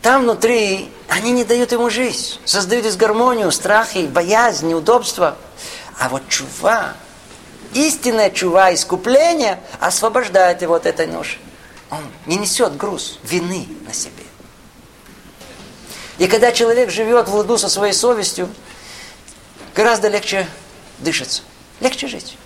[0.01, 5.37] Там внутри они не дают ему жизнь, создают дисгармонию, страхи, боязнь, неудобства.
[5.99, 6.95] А вот чува,
[7.75, 11.39] истинная чува, искупление освобождает его от этой ноши.
[11.91, 14.25] Он не несет груз вины на себе.
[16.19, 18.49] И когда человек живет в ладу со своей совестью,
[19.75, 20.47] гораздо легче
[20.99, 21.43] дышится.
[21.81, 22.37] Легче жить.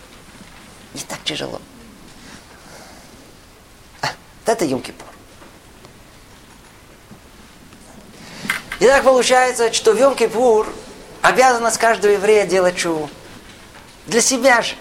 [0.95, 1.61] Не так тяжело.
[4.01, 4.09] А,
[4.47, 5.05] это Йом-Кипур.
[8.81, 10.67] И так получается, что в Йом-Кипур
[11.23, 13.11] обязанность каждого еврея делать чуву.
[14.07, 14.75] Для себя же.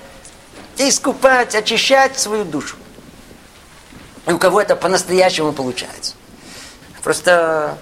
[0.80, 2.76] Искупать, очищать свою душу.
[4.28, 6.16] И у кого это по-настоящему получается.
[7.04, 7.78] Просто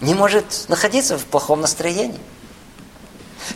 [0.00, 2.20] не может находиться в плохом настроении.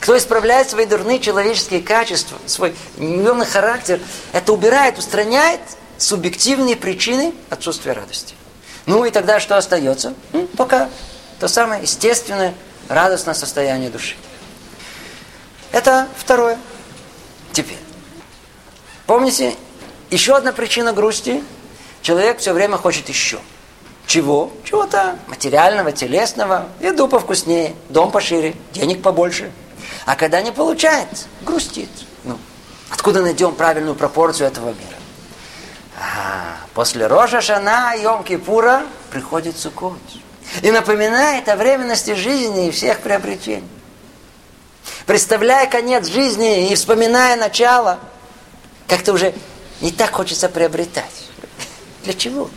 [0.01, 4.01] Кто исправляет свои дурные человеческие качества, свой неумный характер,
[4.33, 5.61] это убирает, устраняет
[5.99, 8.35] субъективные причины отсутствия радости.
[8.87, 10.15] Ну и тогда что остается?
[10.57, 10.89] Пока
[11.39, 12.55] то самое естественное,
[12.89, 14.17] радостное состояние души.
[15.73, 16.59] Это второе.
[17.53, 17.79] Теперь.
[19.13, 19.55] Помните,
[20.09, 21.45] еще одна причина грусти.
[22.01, 23.41] Человек все время хочет еще.
[24.07, 24.51] Чего?
[24.65, 26.67] Чего-то материального, телесного.
[26.81, 29.53] Еду повкуснее, дом пошире, денег побольше.
[30.07, 31.09] А когда не получает,
[31.43, 31.91] грустит.
[32.25, 32.39] Ну,
[32.89, 34.97] откуда найдем правильную пропорцию этого мира?
[36.01, 39.99] А, после Рожа Шана и Йом-Кипура приходит Суккот
[40.63, 43.69] и напоминает о временности жизни и всех приобретений.
[45.05, 47.99] Представляя конец жизни и вспоминая начало,
[48.93, 49.33] как-то уже
[49.81, 51.31] не так хочется приобретать.
[52.05, 52.51] Для чего?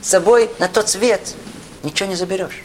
[0.00, 1.34] С собой на тот свет
[1.82, 2.62] ничего не заберешь.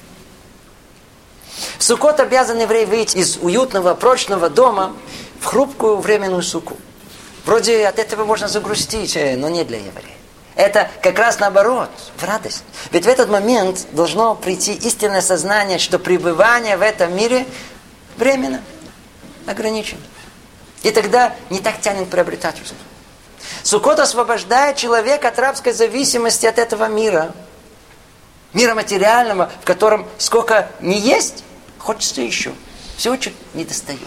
[1.79, 4.95] В Суккот обязан еврей выйти из уютного, прочного дома
[5.39, 6.77] в хрупкую временную суку.
[7.43, 10.15] Вроде от этого можно загрустить, э, но не для еврея.
[10.53, 12.63] Это как раз наоборот, в радость.
[12.91, 17.47] Ведь в этот момент должно прийти истинное сознание, что пребывание в этом мире
[18.15, 18.61] временно,
[19.47, 20.01] ограничено.
[20.83, 22.77] И тогда не так тянет приобретательство.
[23.63, 27.33] Сукот освобождает человека от рабской зависимости от этого мира.
[28.53, 31.43] Мира материального, в котором сколько не есть,
[31.77, 32.53] хочется еще.
[32.97, 33.99] Все очень не достает.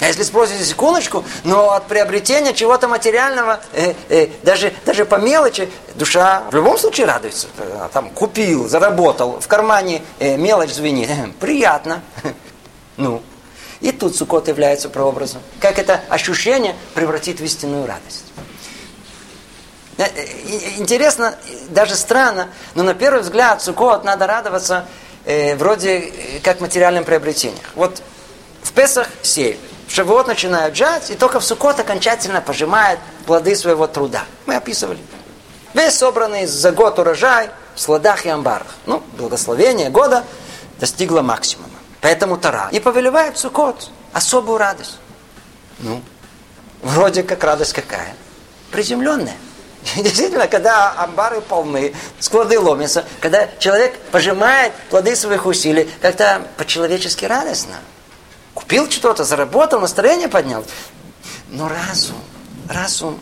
[0.00, 5.68] А если спросите секундочку, но от приобретения чего-то материального, э, э, даже, даже по мелочи,
[5.96, 7.48] душа в любом случае радуется.
[7.92, 11.10] Там купил, заработал, в кармане э, мелочь звенит.
[11.40, 12.02] Приятно.
[12.96, 13.22] Ну,
[13.80, 15.40] и тут Сукот является прообразом.
[15.60, 18.24] Как это ощущение превратит в истинную радость.
[19.98, 20.26] Э, э,
[20.78, 21.36] интересно,
[21.70, 24.86] даже странно, но на первый взгляд Сукот надо радоваться
[25.24, 27.64] э, вроде э, как материальным приобретениям.
[27.74, 28.02] Вот
[28.62, 33.86] в Песах сеют, в Шавуот начинают жать, и только в Сукот окончательно пожимают плоды своего
[33.86, 34.24] труда.
[34.46, 34.98] Мы описывали.
[35.74, 38.66] Весь собранный за год урожай в сладах и амбарах.
[38.86, 40.24] Ну, благословение года
[40.78, 41.67] достигло максимума.
[42.00, 44.98] Поэтому Тара и повелевает Сукот особую радость.
[45.80, 46.02] Ну,
[46.82, 48.14] вроде как радость какая?
[48.70, 49.36] Приземленная.
[49.96, 57.76] Действительно, когда амбары полны, склады ломятся, когда человек пожимает плоды своих усилий, как-то по-человечески радостно.
[58.54, 60.64] Купил что-то, заработал, настроение поднял.
[61.48, 62.18] Но разум,
[62.68, 63.20] разум,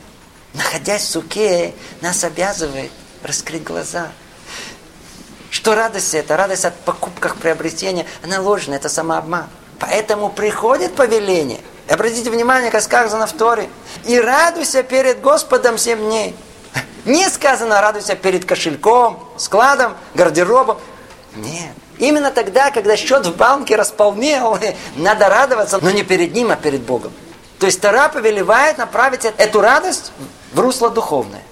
[0.54, 2.90] находясь в суке, нас обязывает
[3.22, 4.10] раскрыть глаза–
[5.56, 6.36] что радость это?
[6.36, 9.46] Радость от покупках, приобретения, она ложная, это самообман.
[9.80, 11.60] Поэтому приходит повеление.
[11.88, 13.70] Обратите внимание, как сказано в Торе.
[14.04, 16.36] И радуйся перед Господом семь дней.
[17.06, 20.76] Не сказано радуйся перед кошельком, складом, гардеробом.
[21.36, 21.72] Нет.
[21.96, 24.58] Именно тогда, когда счет в банке располнел,
[24.96, 27.14] надо радоваться, но не перед ним, а перед Богом.
[27.58, 30.12] То есть Тара повелевает направить эту радость
[30.52, 31.42] в русло духовное.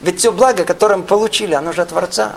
[0.00, 2.34] Ведь все благо, которое мы получили, оно же от Творца.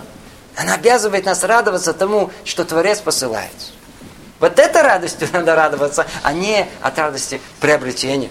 [0.59, 3.53] Она обязывает нас радоваться тому, что Творец посылает.
[4.41, 8.29] Вот этой радостью надо радоваться, а не от радости приобретения.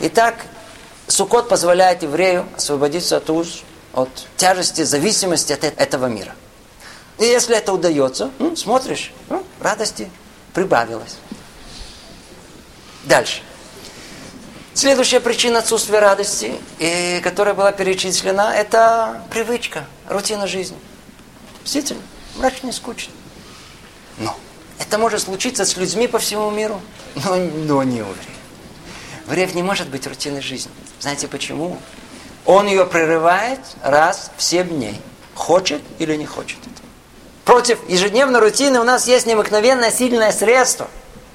[0.00, 0.36] Итак,
[1.06, 6.34] Сукот позволяет еврею освободиться от уз, от тяжести, зависимости от этого мира.
[7.18, 10.10] И если это удается, ну, смотришь, ну, радости
[10.54, 11.16] прибавилось.
[13.02, 13.42] Дальше.
[14.74, 20.76] Следующая причина отсутствия радости, и, которая была перечислена, это привычка, рутина жизни.
[21.62, 22.02] Действительно,
[22.34, 23.12] мрачно и скучно.
[24.18, 24.36] Но
[24.80, 26.80] это может случиться с людьми по всему миру,
[27.14, 28.18] но, но не у евреев.
[29.26, 30.72] В евреев не может быть рутины жизни.
[30.98, 31.78] Знаете почему?
[32.44, 35.00] Он ее прерывает раз в 7 дней.
[35.36, 36.58] Хочет или не хочет.
[37.44, 40.88] Против ежедневной рутины у нас есть необыкновенное сильное средство.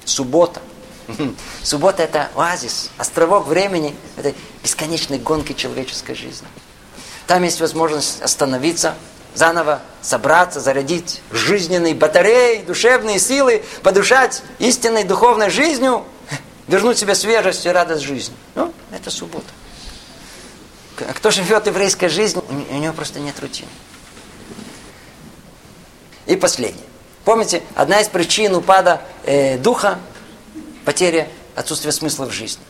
[0.03, 0.61] Суббота.
[1.63, 4.33] Суббота– это оазис, островок времени, это
[4.63, 6.47] бесконечной гонки человеческой жизни.
[7.27, 8.95] Там есть возможность остановиться,
[9.35, 16.03] заново собраться, зарядить жизненные батареи, душевные силы, подушать истинной духовной жизнью,
[16.67, 18.35] вернуть себе свежесть и радость жизни.
[18.55, 19.45] Ну, это суббота.
[21.15, 23.69] Кто живет еврейской жизнью, у него просто нет рутины.
[26.25, 26.85] И последнее.
[27.23, 29.99] Помните, одна из причин упада э, духа
[30.89, 32.63] потеря, отсутствие смысла в жизни.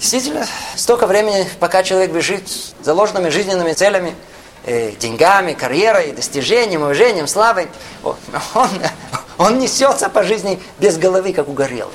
[0.00, 0.44] Действительно,
[0.74, 2.42] столько времени, пока человек бежит
[2.82, 4.16] заложенными жизненными целями,
[4.64, 7.68] э, деньгами, карьерой, достижением, уважением, славой,
[8.02, 8.68] он,
[9.38, 11.94] он несется по жизни без головы, как угорелый.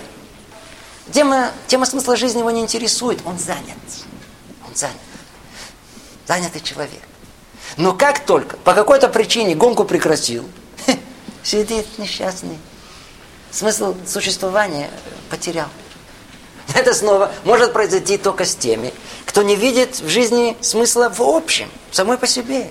[1.11, 3.75] Тема, тема смысла жизни его не интересует, он занят.
[4.65, 4.95] Он занят.
[6.29, 7.01] Занятый человек.
[7.75, 10.45] Но как только по какой-то причине гонку прекратил,
[11.43, 12.57] сидит несчастный,
[13.51, 14.89] смысл существования
[15.29, 15.67] потерял.
[16.75, 18.93] Это снова может произойти только с теми,
[19.25, 22.69] кто не видит в жизни смысла в общем, самой по себе.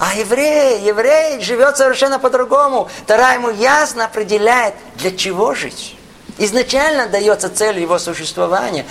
[0.00, 2.88] А еврей, еврей живет совершенно по-другому.
[3.06, 5.96] Тара ему ясно определяет, для чего жить.
[6.36, 8.84] Изначально дается цель его существования.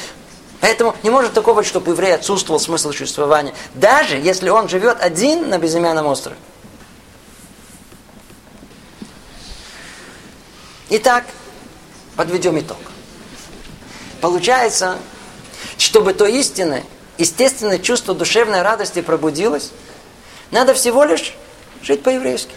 [0.59, 3.53] Поэтому не может такого быть, чтобы еврей отсутствовал смысл существования.
[3.75, 6.37] Даже если он живет один на безымянном острове.
[10.89, 11.25] Итак,
[12.15, 12.77] подведем итог.
[14.21, 14.97] Получается,
[15.77, 16.85] чтобы то истинное,
[17.17, 19.71] естественное чувство душевной радости пробудилось,
[20.51, 21.35] надо всего лишь
[21.81, 22.53] жить по-еврейски.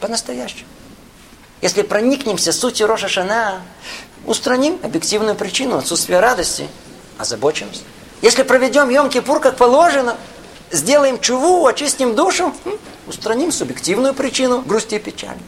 [0.00, 0.68] По-настоящему.
[1.60, 3.60] Если проникнемся сутью Роша Шана,
[4.24, 6.68] устраним объективную причину отсутствия радости,
[7.18, 7.82] озабочимся.
[8.22, 10.16] Если проведем Йом-Кипур как положено,
[10.70, 12.54] сделаем чуву, очистим душу,
[13.06, 15.38] устраним субъективную причину грусти и печали.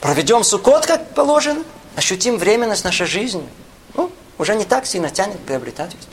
[0.00, 1.62] Проведем сукот, как положено,
[1.96, 3.46] ощутим временность нашей жизни.
[3.94, 6.12] Ну, уже не так сильно тянет приобретательство.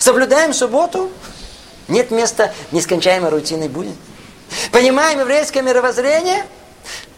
[0.00, 1.10] Соблюдаем субботу,
[1.88, 3.94] нет места нескончаемой рутины будет.
[4.72, 6.46] Понимаем еврейское мировоззрение,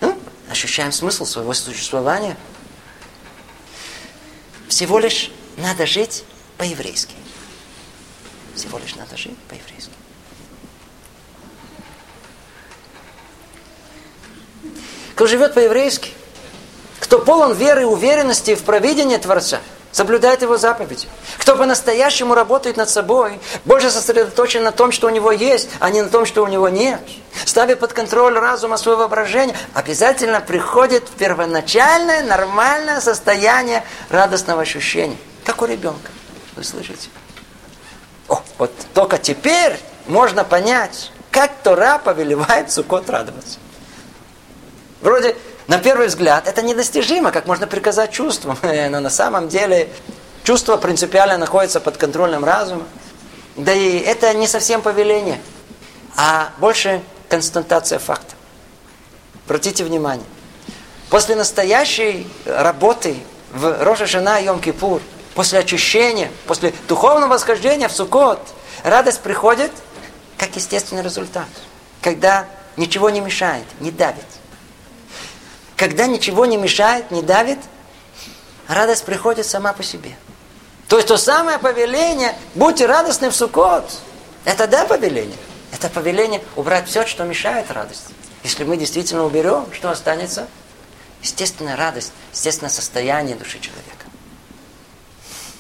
[0.01, 0.19] ну,
[0.51, 2.37] ощущаем смысл своего существования.
[4.69, 6.25] Всего лишь надо жить
[6.59, 7.15] по-еврейски.
[8.55, 9.93] Всего лишь надо жить по-еврейски.
[15.21, 16.13] Кто живет по-еврейски,
[16.99, 19.59] кто полон веры и уверенности в провидение Творца,
[19.93, 21.09] соблюдает его заповеди.
[21.37, 26.01] Кто по-настоящему работает над собой, больше сосредоточен на том, что у него есть, а не
[26.01, 27.03] на том, что у него нет.
[27.45, 35.19] Ставит под контроль разума свое воображение, обязательно приходит в первоначальное, нормальное состояние радостного ощущения.
[35.45, 36.11] Как у ребенка.
[36.57, 37.11] Вы слышите?
[38.27, 43.59] О, вот только теперь можно понять, как Тора повелевает Сукот радоваться.
[45.01, 45.37] Вроде
[45.67, 48.59] на первый взгляд это недостижимо, как можно приказать чувствам.
[48.63, 49.89] Но на самом деле
[50.43, 52.85] чувство принципиально находится под контролем разума.
[53.57, 55.41] Да и это не совсем повеление,
[56.17, 58.35] а больше констатация факта.
[59.47, 60.27] Обратите внимание.
[61.09, 63.17] После настоящей работы
[63.53, 65.03] в Роша Шана и Йом-Кипур,
[65.35, 68.41] после очищения, после духовного восхождения в Суккот,
[68.85, 69.73] радость приходит
[70.39, 71.49] как естественный результат.
[72.01, 72.47] Когда
[72.77, 74.25] ничего не мешает, не давит
[75.81, 77.59] когда ничего не мешает, не давит,
[78.69, 80.15] радость приходит сама по себе.
[80.89, 83.91] То есть то самое повеление, будьте радостны в Суккот.
[84.45, 85.39] Это да повеление.
[85.73, 88.13] Это повеление убрать все, что мешает радости.
[88.45, 90.49] Если мы действительно уберем, что останется?
[91.23, 94.05] Естественная радость, естественное состояние души человека.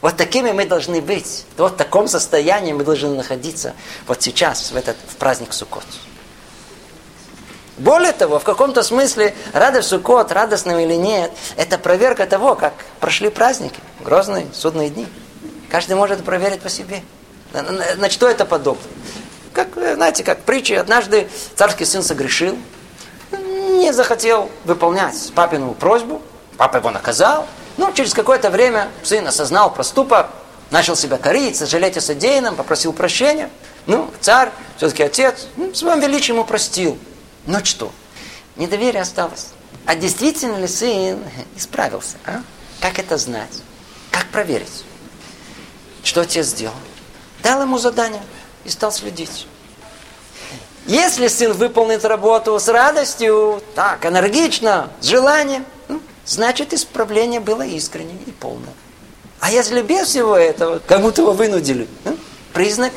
[0.02, 1.46] Вот такими мы должны быть.
[1.56, 3.72] Вот в таком состоянии мы должны находиться
[4.06, 5.86] вот сейчас, в этот в праздник Суккот.
[7.80, 13.30] Более того, в каком-то смысле радость Суккот, радостным или нет, это проверка того, как прошли
[13.30, 15.06] праздники, грозные судные дни.
[15.70, 17.02] Каждый может проверить по себе.
[17.96, 18.82] На что это подобно?
[19.54, 22.58] Как, знаете, как притчи, однажды царский сын согрешил,
[23.32, 26.20] не захотел выполнять папину просьбу,
[26.58, 27.46] папа его наказал,
[27.78, 30.28] но через какое-то время сын осознал проступок,
[30.70, 33.48] начал себя корить, сожалеть о содеянном, попросил прощения.
[33.86, 36.98] Ну, царь, все-таки отец, ну, своим величием ему простил.
[37.50, 37.90] Но что?
[38.54, 39.48] Недоверие осталось.
[39.84, 41.18] А действительно ли сын
[41.56, 42.16] исправился?
[42.24, 42.42] А?
[42.80, 43.62] Как это знать?
[44.12, 44.84] Как проверить?
[46.04, 46.76] Что отец сделал?
[47.42, 48.22] Дал ему задание
[48.64, 49.48] и стал следить.
[50.86, 58.18] Если сын выполнит работу с радостью, так, энергично, с желанием, ну, значит, исправление было искренним
[58.26, 58.74] и полным.
[59.40, 62.16] А если без всего этого, как будто его вынудили, ну,
[62.52, 62.92] признак,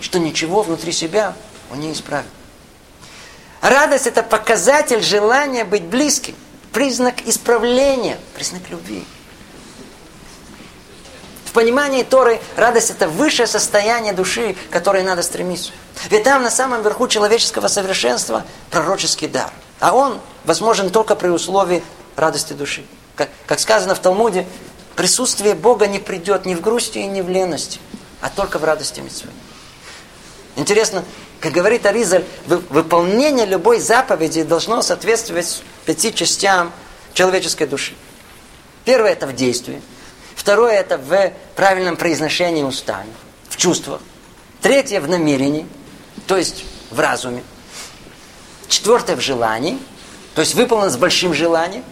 [0.00, 1.34] что ничего внутри себя
[1.70, 2.30] он не исправил.
[3.60, 6.34] Радость– это показатель желания быть близким,
[6.72, 9.04] признак исправления, признак любви.
[11.44, 15.72] В понимании Торы радость– это высшее состояние души, к которой надо стремиться.
[16.10, 19.50] Ведь там на самом верху человеческого совершенства пророческий дар.
[19.80, 21.82] А он возможен только при условии
[22.16, 22.84] радости души.
[23.16, 24.46] Как, как сказано в Талмуде,
[24.94, 27.80] присутствие Бога не придет ни в грусти, ни в лености,
[28.20, 29.30] а только в радости митцвы.
[30.54, 31.04] Интересно,
[31.40, 36.72] как говорит Аризаль, выполнение любой заповеди должно соответствовать пяти частям
[37.14, 37.94] человеческой души.
[38.84, 39.80] Первое– это в действии.
[40.34, 43.12] Второе– это в правильном произношении устами,
[43.48, 44.00] в чувствах.
[44.62, 45.66] Третье– в намерении,
[46.26, 47.44] то есть в разуме.
[48.68, 49.78] Четвертое– в желании,
[50.34, 51.84] то есть выполнено с большим желанием.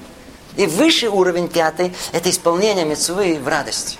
[0.56, 3.98] И высший уровень, пятый– это исполнение мецвы в радости.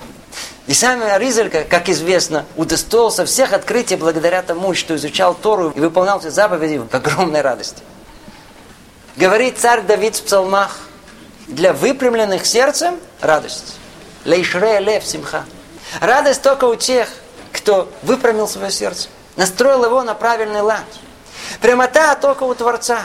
[0.66, 6.18] И сам Аризаль, как известно, удостоился всех открытий благодаря тому, что изучал Тору и выполнял
[6.18, 7.82] все заповеди в огромной радости.
[9.16, 10.76] Говорит царь Давид в псалмах,
[11.46, 13.76] для выпрямленных сердцем радость.
[14.24, 15.44] Лейшре лев симха.
[16.00, 17.08] Радость только у тех,
[17.52, 20.84] кто выпрямил свое сердце, настроил его на правильный лад.
[21.60, 23.02] Прямота только у Творца.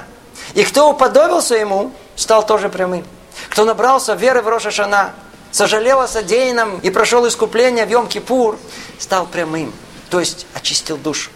[0.56, 3.06] И кто уподобился ему, стал тоже прямым.
[3.50, 5.12] Кто набрался веры в Роша Шана,
[5.52, 8.58] сожалел о содеянном и прошел искупление в Йом-Кипур,
[8.98, 9.74] стал прямым,
[10.10, 11.30] то есть очистил душу.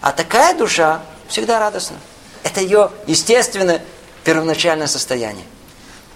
[0.00, 1.96] А такая душа всегда радостна.
[2.42, 3.82] Это ее естественное
[4.24, 5.44] первоначальное состояние.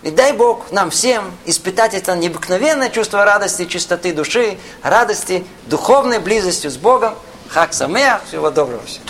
[0.02, 6.66] И дай Бог нам всем испытать это необыкновенное чувство радости, чистоты души, радости, духовной близости
[6.66, 7.14] с Богом.
[7.48, 9.02] Хак Самеах, всего доброго всем.